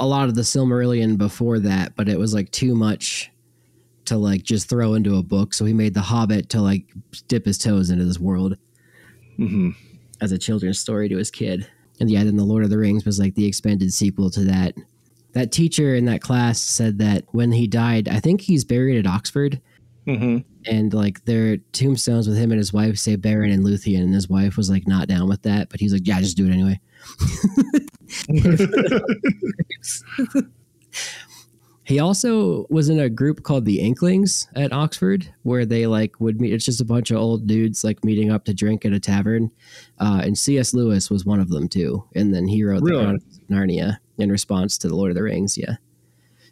[0.01, 3.31] a lot of the Silmarillion before that, but it was like too much
[4.07, 5.55] to like just throw into a book.
[5.55, 6.87] So he made The Hobbit to like
[7.29, 8.57] dip his toes into this world
[9.37, 9.71] hmm
[10.21, 11.65] as a children's story to his kid.
[12.01, 14.75] And yeah, then The Lord of the Rings was like the expanded sequel to that.
[15.33, 19.07] That teacher in that class said that when he died, I think he's buried at
[19.07, 19.61] Oxford,
[20.17, 24.15] hmm and like their tombstones with him and his wife say Beren and Luthien, and
[24.15, 26.53] his wife was like not down with that, but he's like, yeah, just do it
[26.53, 26.81] anyway.
[31.85, 36.39] He also was in a group called the Inklings at Oxford, where they like would
[36.39, 36.53] meet.
[36.53, 39.51] It's just a bunch of old dudes like meeting up to drink at a tavern.
[39.99, 40.75] Uh, and C.S.
[40.75, 42.05] Lewis was one of them too.
[42.15, 42.99] And then he wrote Really?
[42.99, 45.57] the Chronicles of Narnia in response to the Lord of the Rings.
[45.57, 45.77] Yeah,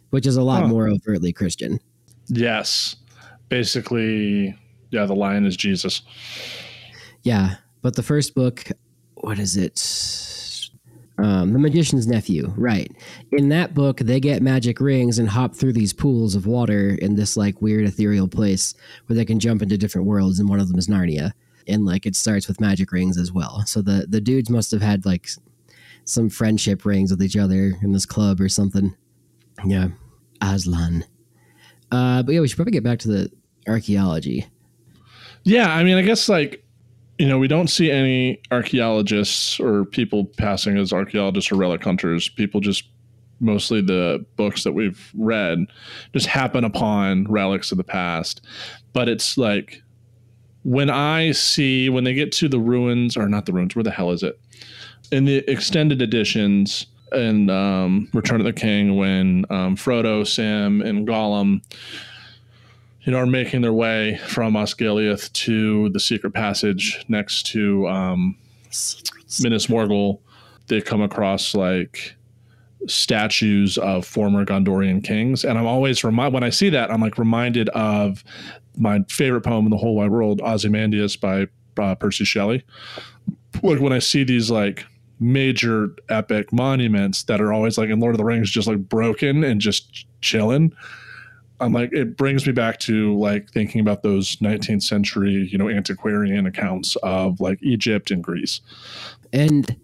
[0.09, 0.69] which is a lot Huh.
[0.69, 1.79] more overtly Christian.
[2.29, 2.95] yes,
[3.49, 4.57] basically,
[4.91, 6.01] yeah, the lion is Jesus.
[7.23, 8.63] Yeah, but the first book,
[9.15, 9.79] what is it?
[11.19, 12.91] Um, the Magician's Nephew, right?
[13.31, 17.15] In that book, they get magic rings and hop through these pools of water in
[17.15, 18.75] this like weird ethereal place
[19.07, 21.31] where they can jump into different worlds, and one of them is Narnia.
[21.67, 23.63] And like it starts with magic rings as well.
[23.65, 25.27] So the the dudes must have had like
[26.05, 28.95] some friendship rings with each other in this club or something.
[29.65, 29.89] Yeah,
[30.39, 31.03] Aslan.
[31.91, 33.31] Uh, but yeah, we should probably get back to the
[33.67, 34.45] archaeology.
[35.43, 36.63] Yeah, I mean, I guess like
[37.17, 42.29] you know, we don't see any archaeologists or people passing as archaeologists or relic hunters.
[42.29, 42.83] People just
[43.39, 45.65] mostly the books that we've read
[46.13, 48.41] just happen upon relics of the past.
[48.93, 49.81] But it's like
[50.63, 53.91] when I see when they get to the ruins or not the ruins, where the
[53.91, 54.39] hell is it?
[55.11, 61.07] In the extended editions and um, Return of the King, when um, Frodo, Sam, and
[61.07, 61.61] Gollum
[63.07, 68.35] you know, are making their way from Osgiliath to the secret passage next to um,
[69.41, 70.19] Minas Morgul.
[70.67, 72.15] They come across like
[72.87, 77.17] statues of former Gondorian kings, and I'm always remind when I see that I'm like
[77.17, 78.25] reminded of
[78.75, 81.47] my favorite poem in the whole wide world, Ozymandias by
[81.77, 82.65] uh, Percy Shelley.
[83.63, 84.85] Like when I see these like
[85.19, 89.43] major epic monuments that are always like in Lord of the Rings, just like broken
[89.43, 90.73] and just chilling.
[91.59, 95.69] I'm like, it brings me back to like thinking about those 19th century, you know,
[95.69, 98.61] antiquarian accounts of like Egypt and Greece.
[99.33, 99.75] And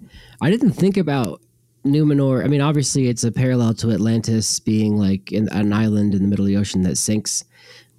[0.42, 1.42] I didn't think about
[1.84, 2.44] Numenor.
[2.44, 6.28] I mean, obviously, it's a parallel to Atlantis being like in, an island in the
[6.28, 7.44] middle of the ocean that sinks,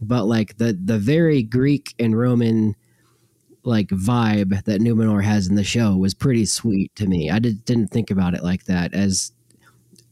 [0.01, 2.77] but like the the very Greek and Roman
[3.65, 7.31] like vibe that Numenor has in the show was pretty sweet to me.
[7.31, 9.33] I did, didn't think about it like that as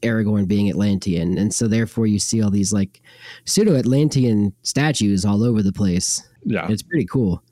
[0.02, 3.00] Aragorn being Atlantean, and so therefore you see all these like
[3.44, 6.26] pseudo Atlantean statues all over the place.
[6.44, 7.42] Yeah, It's pretty cool.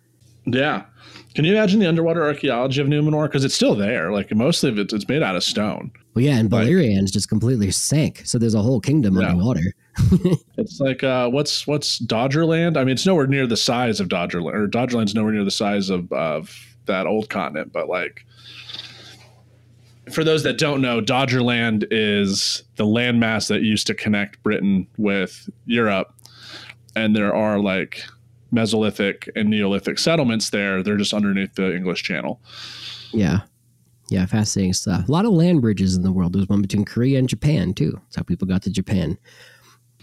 [0.46, 0.84] yeah.
[1.34, 3.26] Can you imagine the underwater archaeology of Numenor?
[3.26, 4.11] Because it's still there.
[4.11, 5.92] Like most of it, it's made out of stone.
[6.14, 9.28] Well, yeah, and Beleriand's just completely sank, so there's a whole kingdom Yeah.
[9.28, 9.74] underwater.
[10.56, 12.76] It's like uh, what's what's Doggerland?
[12.76, 15.88] I mean, it's nowhere near the size of Doggerland, or Doggerland's nowhere near the size
[15.90, 16.54] of of
[16.86, 17.72] that old continent.
[17.72, 18.24] But like,
[20.12, 25.48] for those that don't know, Doggerland is the landmass that used to connect Britain with
[25.66, 26.12] Europe,
[26.96, 28.02] and there are like
[28.52, 30.82] Mesolithic and Neolithic settlements there.
[30.82, 32.40] They're just underneath the English Channel.
[33.12, 33.40] Yeah.
[34.11, 35.08] Yeah, fascinating stuff.
[35.08, 36.32] A lot of land bridges in the world.
[36.32, 37.92] There's one between Korea and Japan too.
[37.92, 39.16] That's how people got to Japan.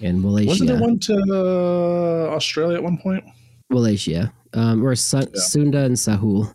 [0.02, 0.48] And Malaysia.
[0.50, 3.24] Wasn't there one to uh, Australia at one point?
[3.70, 5.26] Malaysia, um, or Su- Yeah.
[5.42, 6.54] Sunda and Sahul,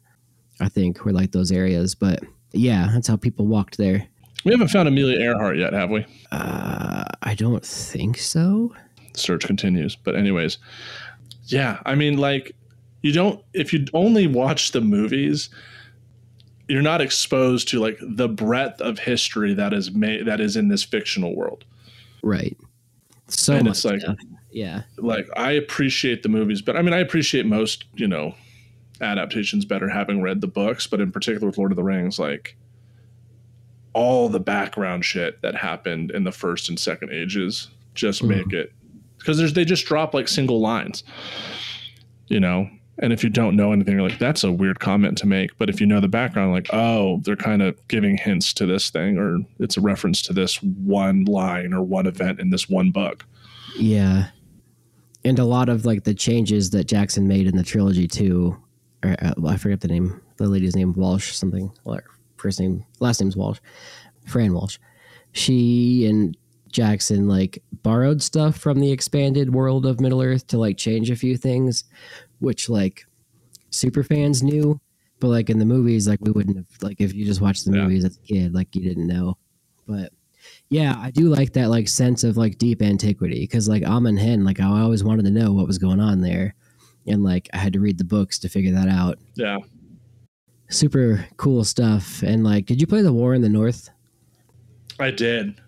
[0.60, 1.94] I think were like those areas.
[1.94, 2.20] But
[2.52, 4.06] yeah, that's how people walked there.
[4.44, 6.06] We haven't found Amelia Earhart yet, have we?
[6.32, 8.74] Uh, I don't think so.
[9.12, 9.94] the search continues.
[9.94, 10.56] But anyways,
[11.46, 12.56] yeah, I mean, like
[13.02, 15.50] you don't if you only watch the movies,
[16.72, 20.68] you're not exposed to like the breadth of history that is made that is in
[20.68, 21.64] this fictional world.
[22.22, 22.56] Right.
[23.28, 24.16] So And much it's like- stuff.
[24.50, 24.82] Yeah.
[24.96, 28.34] Like I appreciate the movies, but I mean, I appreciate most you know
[29.02, 32.56] adaptations better having read the books, but in particular with Lord of the Rings, like
[33.94, 38.28] all the background shit that happened in the first and second ages just Mhm.
[38.28, 38.72] make it
[39.18, 41.04] because there's they just drop like single lines,
[42.28, 42.70] you know.
[42.98, 45.56] And if you don't know anything, you're like, that's a weird comment to make.
[45.58, 48.90] But if you know the background, like, oh, they're kind of giving hints to this
[48.90, 52.90] thing, or it's a reference to this one line or one event in this one
[52.90, 53.24] book.
[53.76, 54.28] Yeah.
[55.24, 58.56] And a lot of like the changes that Jackson made in the trilogy too.
[59.02, 60.20] Or, uh, I forget the name.
[60.36, 61.72] The lady's name Walsh something.
[61.84, 62.04] Or
[62.36, 63.58] first name, last name's Walsh.
[64.26, 64.78] Fran Walsh.
[65.32, 66.36] She and
[66.70, 71.16] Jackson like borrowed stuff from the expanded world of Middle Earth to like change a
[71.16, 71.84] few things,
[72.42, 73.06] which like
[73.70, 74.80] super fans knew,
[75.20, 77.74] but like in the movies, like we wouldn't have like if you just watched the
[77.74, 77.84] Yeah.
[77.84, 79.38] movies as a kid, like you didn't know.
[79.86, 80.12] But
[80.68, 84.44] yeah, I do like that like sense of like deep antiquity because like Amon Hen,
[84.44, 86.54] like I always wanted to know what was going on there,
[87.06, 89.18] and like I had to read the books to figure that out.
[89.36, 89.58] Yeah.
[90.68, 92.22] Super cool stuff.
[92.22, 93.90] And like, did you play the War in the North?
[94.98, 95.60] I did.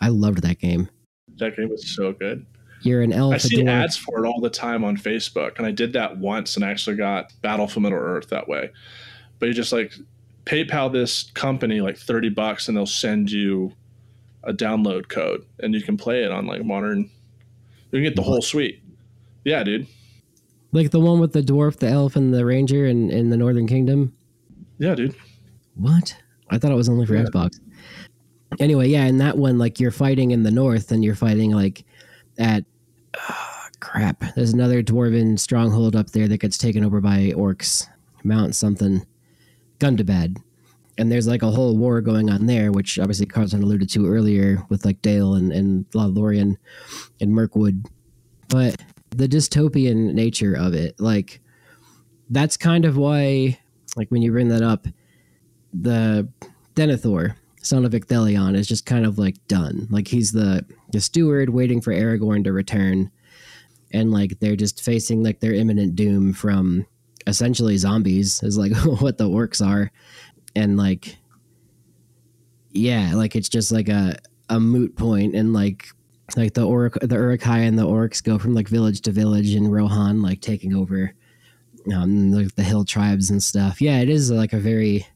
[0.00, 0.88] I loved that game.
[1.36, 2.46] That game was so good.
[2.86, 3.34] You're an elf.
[3.34, 6.56] I see ads for it all the time on Facebook, and I did that once
[6.56, 8.70] and I actually got Battle for Middle Earth that way.
[9.38, 9.92] But you just like
[10.44, 13.72] PayPal this company like thirty bucks, and they'll send you
[14.44, 17.10] a download code, and you can play it on like modern.
[17.90, 18.82] You can get the whole suite.
[19.44, 19.86] Yeah, dude.
[20.72, 23.66] like the one with the dwarf, the elf, and the ranger in in the Northern
[23.66, 24.12] Kingdom.
[24.78, 25.14] Yeah, dude.
[25.74, 26.16] What?
[26.50, 27.24] I thought it was only for Yeah.
[27.24, 27.58] Xbox.
[28.60, 31.84] Anyway, yeah, in that one, like you're fighting in the north, and you're fighting like
[32.38, 32.64] at
[33.80, 34.24] crap.
[34.34, 37.86] There's another dwarven stronghold up there that gets taken over by orcs.
[38.24, 39.06] Mount something,
[39.78, 40.36] Gundabad,
[40.98, 44.64] and there's like a whole war going on there, which obviously Carlton alluded to earlier
[44.68, 46.56] with like Dale and and Lothlorien
[47.20, 47.86] and Mirkwood,
[48.48, 51.40] but the dystopian nature of it, like
[52.30, 53.58] that's kind of why,
[53.96, 54.86] like when you bring that up,
[55.72, 56.28] the
[56.74, 57.36] Denethor,
[57.66, 59.86] son of Ecthelion, is just kind of like done.
[59.90, 63.10] Like he's the the steward waiting for Aragorn to return,
[63.92, 66.86] and like they're just facing like their imminent doom from
[67.26, 69.90] essentially zombies is like what the orcs are,
[70.54, 71.16] and like
[72.70, 74.16] yeah, like it's just like a
[74.48, 75.86] a moot point, and like
[76.36, 79.72] like the orc the Uruk-hai and the orcs go from like village to village, and
[79.72, 81.12] Rohan like taking over.
[81.94, 83.80] Um, like the hill tribes and stuff.
[83.80, 85.06] Yeah, it is like a very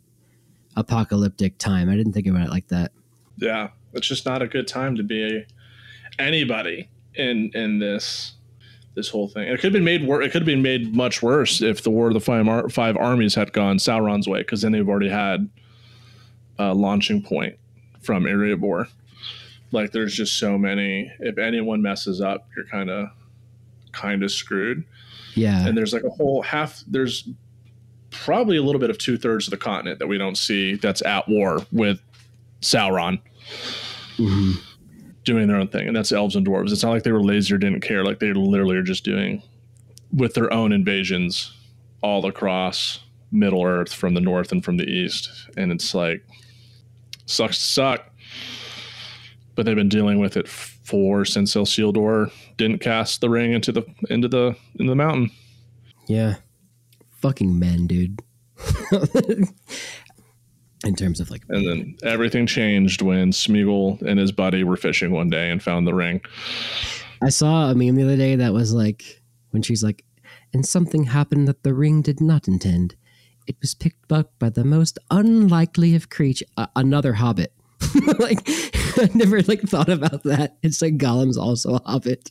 [0.77, 1.89] apocalyptic time.
[1.89, 2.93] I didn't think about it like that.
[3.37, 5.45] Yeah, it's just not a good time to be
[6.19, 8.33] anybody in in this
[8.95, 9.49] this whole thing.
[9.49, 11.91] It could have been made wor- It could have been made much worse if the
[11.91, 15.09] War of the Five, Ar- five Armies had gone Sauron's way, because then they've already
[15.09, 15.49] had
[16.59, 17.57] a launching point
[18.03, 18.89] from Erebor.
[19.73, 21.11] Like, there's just so many.
[21.21, 23.09] If anyone messes up, you're kind of
[23.93, 24.85] kind of screwed.
[25.37, 26.83] Yeah, And there's like a whole half.
[26.89, 27.29] There's
[28.11, 31.03] probably a little bit of two thirds of the continent that we don't see that's
[31.03, 32.01] at war with
[32.61, 33.21] Sauron
[34.19, 34.55] Mhm.
[35.25, 36.73] doing their own thing, and that's elves and dwarves.
[36.73, 39.43] It's not like they were lazy or didn't care; like they literally are just doing
[40.13, 41.53] with their own invasions
[42.03, 43.01] all across
[43.33, 46.25] Middle Earth from the north and from the east, and it's like
[47.27, 48.07] sucks to suck.
[49.55, 53.85] But they've been dealing with it for since Isildur didn't cast the ring into the
[54.09, 55.31] into the into the mountain.
[56.09, 56.37] yeah.
[57.21, 58.23] Fucking men, dude.
[60.85, 65.13] in terms of like And then everything changed when Smeagol and his buddy were fishing
[65.13, 66.21] one day and found the ring.
[67.23, 70.05] I saw a meme the other day that was like when she's like,
[70.53, 72.97] and something happened that the ring did not intend.
[73.47, 77.53] It was picked up by the most unlikely of creatures uh, another hobbit.
[78.19, 78.41] like
[78.97, 80.57] I never like thought about that.
[80.63, 82.31] It's like Gollum's also a hobbit.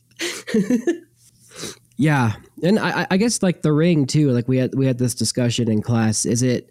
[2.00, 2.32] Yeah,
[2.62, 4.30] and I, I guess like the ring too.
[4.30, 6.24] Like we had we had this discussion in class.
[6.24, 6.70] Is it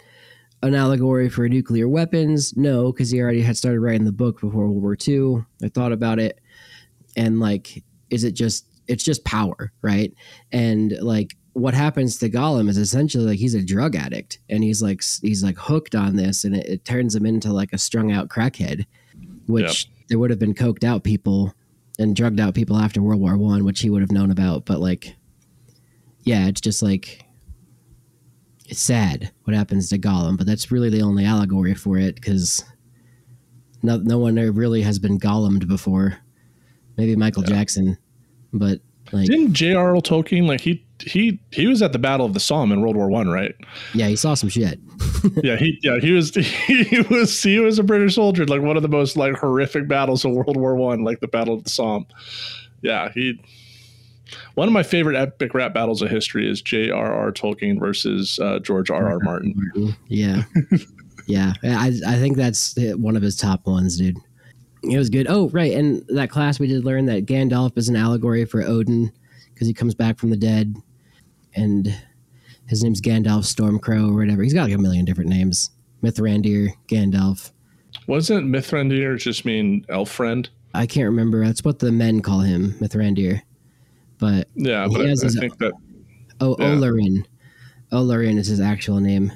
[0.63, 2.57] an allegory for nuclear weapons?
[2.57, 5.45] No, because he already had started writing the book before World War II.
[5.63, 6.39] I thought about it,
[7.15, 10.11] and like, is it just it's just power, right?
[10.51, 14.81] And like what happens to Gollum is essentially like he's a drug addict and he's
[14.81, 18.11] like he's like hooked on this and it, it turns him into like a strung
[18.11, 18.87] out crackhead,
[19.45, 20.07] which Yep.
[20.07, 21.53] there would have been coked out people
[21.99, 24.65] and drugged out people after World War One, which he would have known about.
[24.65, 25.15] But like,
[26.29, 27.25] yeah, it's just like
[28.67, 32.63] it's sad what happens to Gollum, but that's really the only allegory for it because
[33.81, 36.17] no no one really has been Gollumed before.
[36.97, 37.49] Maybe Michael Yeah.
[37.55, 37.97] Jackson,
[38.53, 38.79] but
[39.11, 39.95] like Didn't J.R.R.
[40.01, 43.09] Tolkien like he he he was at the Battle of the Somme in World War
[43.09, 43.55] One, right?
[43.95, 44.79] yeah, he saw some shit.
[45.43, 48.83] yeah, he yeah he was he was he was a British soldier, like one of
[48.83, 52.05] the most like horrific battles of World War One, like the Battle of the Somme.
[52.83, 53.41] Yeah, he.
[54.55, 57.31] One of my favorite epic rap battles of history is J.R.R.
[57.31, 59.19] Tolkien versus uh, George R.R.
[59.19, 59.95] Martin.
[60.07, 60.43] Yeah,
[61.27, 61.53] yeah.
[61.63, 64.17] I I think that's one of his top ones, dude.
[64.83, 65.27] It was good.
[65.29, 65.73] Oh, right.
[65.73, 69.11] And that class we did learn that Gandalf is an allegory for Odin
[69.53, 70.75] because he comes back from the dead,
[71.53, 71.93] and
[72.67, 74.43] his name's Gandalf Stormcrow or whatever.
[74.43, 75.71] He's got like a million different names.
[76.03, 77.51] Mithrandir, Gandalf.
[78.07, 80.49] Wasn't Mithrandir just mean elf friend?
[80.73, 81.43] I can't remember.
[81.43, 83.41] That's what the men call him, Mithrandir.
[84.19, 85.73] But Yeah, He but I, has I his- think that
[86.41, 86.65] oh, Yeah.
[86.75, 87.25] Olorin.
[87.91, 89.31] Olorin is his actual name.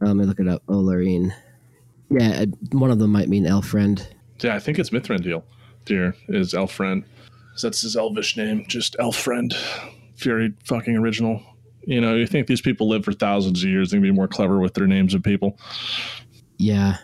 [0.00, 0.62] Uh, let me look it up.
[0.66, 1.32] Olorin.
[2.10, 4.06] Yeah, uh, one of them might mean elf friend.
[4.40, 5.42] yeah, I think it's Mithrandir.
[5.86, 7.02] Dear is elf friend.
[7.60, 9.52] That's his elvish name, just elf friend.
[10.18, 11.42] Very fucking original.
[11.86, 14.28] You know, you think these people live for thousands of years, they can be more
[14.28, 15.58] clever with their names of people.
[16.58, 16.96] Yeah.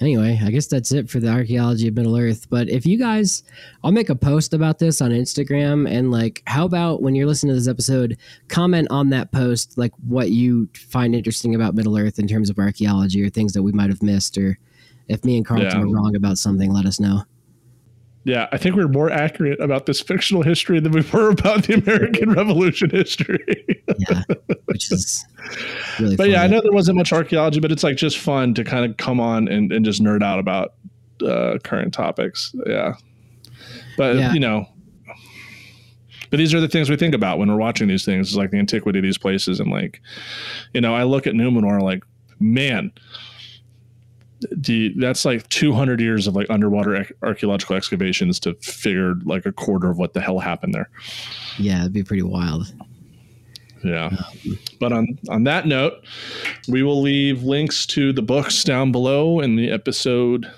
[0.00, 2.48] Anyway, I guess that's it for the archaeology of Middle Earth.
[2.48, 3.42] But if you guys,
[3.84, 5.86] I'll make a post about this on Instagram.
[5.88, 8.16] And like, how about when you're listening to this episode,
[8.48, 12.58] comment on that post, like what you find interesting about Middle Earth in terms of
[12.58, 14.38] archaeology or things that we might have missed.
[14.38, 14.58] Or
[15.08, 15.84] if me and Carlton Yeah.
[15.84, 17.24] were wrong about something, let us know.
[18.24, 21.74] Yeah, I think we're more accurate about this fictional history than we were about the
[21.74, 23.38] American Revolution history.
[23.98, 24.22] Yeah.
[24.66, 25.24] which is
[25.98, 28.64] really but yeah, I know there wasn't much archaeology, but it's like just fun to
[28.64, 30.74] kind of come on and, and just nerd out about
[31.26, 32.54] uh, current topics.
[32.66, 32.94] Yeah.
[33.96, 34.32] But, Yeah.
[34.34, 34.66] you know,
[36.30, 38.50] but these are the things we think about when we're watching these things, is like
[38.50, 39.60] the antiquity of these places.
[39.60, 40.00] And like,
[40.74, 42.04] you know, I look at Numenor like,
[42.38, 42.92] man,
[44.50, 49.52] the, that's like 200 years of like underwater ec- archaeological excavations to figure like a
[49.52, 50.90] quarter of what the hell happened there.
[51.58, 52.72] Yeah, it'd be pretty wild.
[53.82, 54.06] Yeah.
[54.06, 56.04] Um, but on on that note,
[56.68, 60.50] we will leave links to the books down below in the episode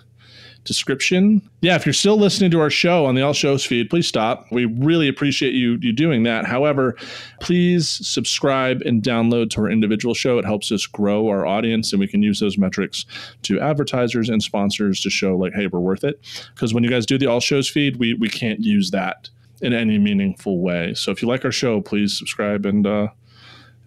[0.64, 1.42] description.
[1.60, 4.46] Yeah, if you're still listening to our show on the All Shows feed, please stop.
[4.50, 6.46] We really appreciate you you doing that.
[6.46, 6.96] However,
[7.40, 10.38] please subscribe and download to our individual show.
[10.38, 13.04] It helps us grow our audience and we can use those metrics
[13.42, 16.20] to advertisers and sponsors to show like, hey, we're worth it.
[16.54, 19.72] Because when you guys do the All Shows feed, we we can't use that in
[19.72, 20.94] any meaningful way.
[20.94, 23.08] So if you like our show, please subscribe and uh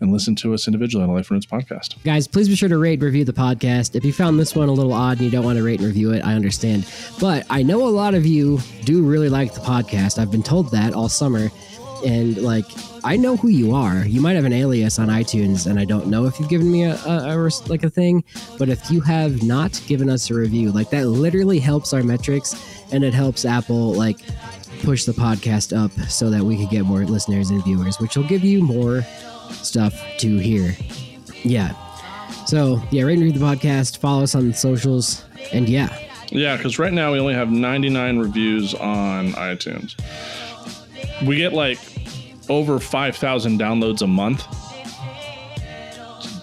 [0.01, 2.01] and listen to us individually on a Life Ruins podcast.
[2.03, 3.95] Guys, please be sure to rate and review the podcast.
[3.95, 5.87] If you found this one a little odd and you don't want to rate and
[5.87, 6.85] review it, I understand.
[7.19, 10.19] But I know a lot of you do really like the podcast.
[10.19, 11.49] I've been told that all summer.
[12.05, 12.65] And like,
[13.03, 14.05] I know who you are.
[14.05, 16.83] You might have an alias on iTunes, and I don't know if you've given me
[16.83, 18.23] a, a, a like a thing.
[18.59, 22.83] But if you have not given us a review, like that literally helps our metrics,
[22.91, 24.17] and it helps Apple like
[24.83, 28.27] push the podcast up so that we could get more listeners and viewers, which will
[28.27, 29.03] give you more
[29.51, 30.75] stuff to hear.
[31.43, 31.73] Yeah.
[32.45, 33.97] So yeah, rate and review the podcast.
[33.97, 35.95] Follow us on socials, and yeah,
[36.31, 39.95] Yeah, because right now we only have 99 reviews on iTunes.
[41.25, 41.79] We get like
[42.49, 44.45] over 5,000 downloads a month.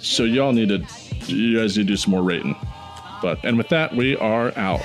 [0.03, 0.85] So y'all need to,
[1.27, 2.57] you guys need to do some more rating.
[3.21, 4.81] But, and with that, we are out.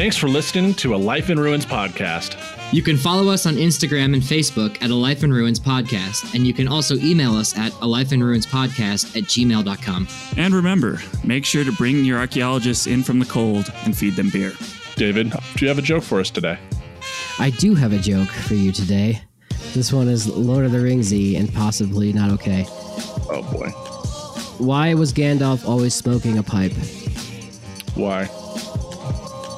[0.00, 2.34] Thanks for listening to a Life in Ruins podcast.
[2.72, 6.46] You can follow us on Instagram and Facebook at A Life in Ruins Podcast, and
[6.46, 10.08] you can also email us at A Life in Ruins Podcast at gmail.com.
[10.38, 14.30] And remember, make sure to bring your archaeologists in from the cold and feed them
[14.30, 14.54] beer.
[14.96, 16.58] David, do you have a joke for us today?
[17.38, 19.20] I do have a joke for you today.
[19.74, 22.64] This one is Lord of the Ringsy and possibly not okay.
[23.28, 23.68] Oh boy.
[24.64, 26.72] Why was Gandalf always smoking a pipe?
[27.94, 28.30] Why?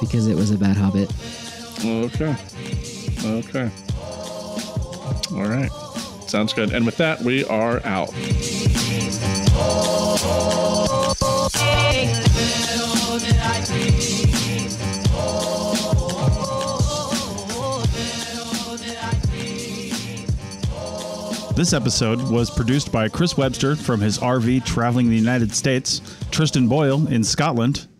[0.03, 1.09] Because it was a bad hobbit.
[1.83, 2.35] Okay.
[3.23, 3.71] Okay.
[5.31, 5.71] All right.
[6.27, 6.73] Sounds good.
[6.73, 8.11] And with that, we are out.
[21.55, 26.01] This episode was produced by Chris Webster from his RV traveling the United States,
[26.31, 27.87] Tristan Boyle in Scotland,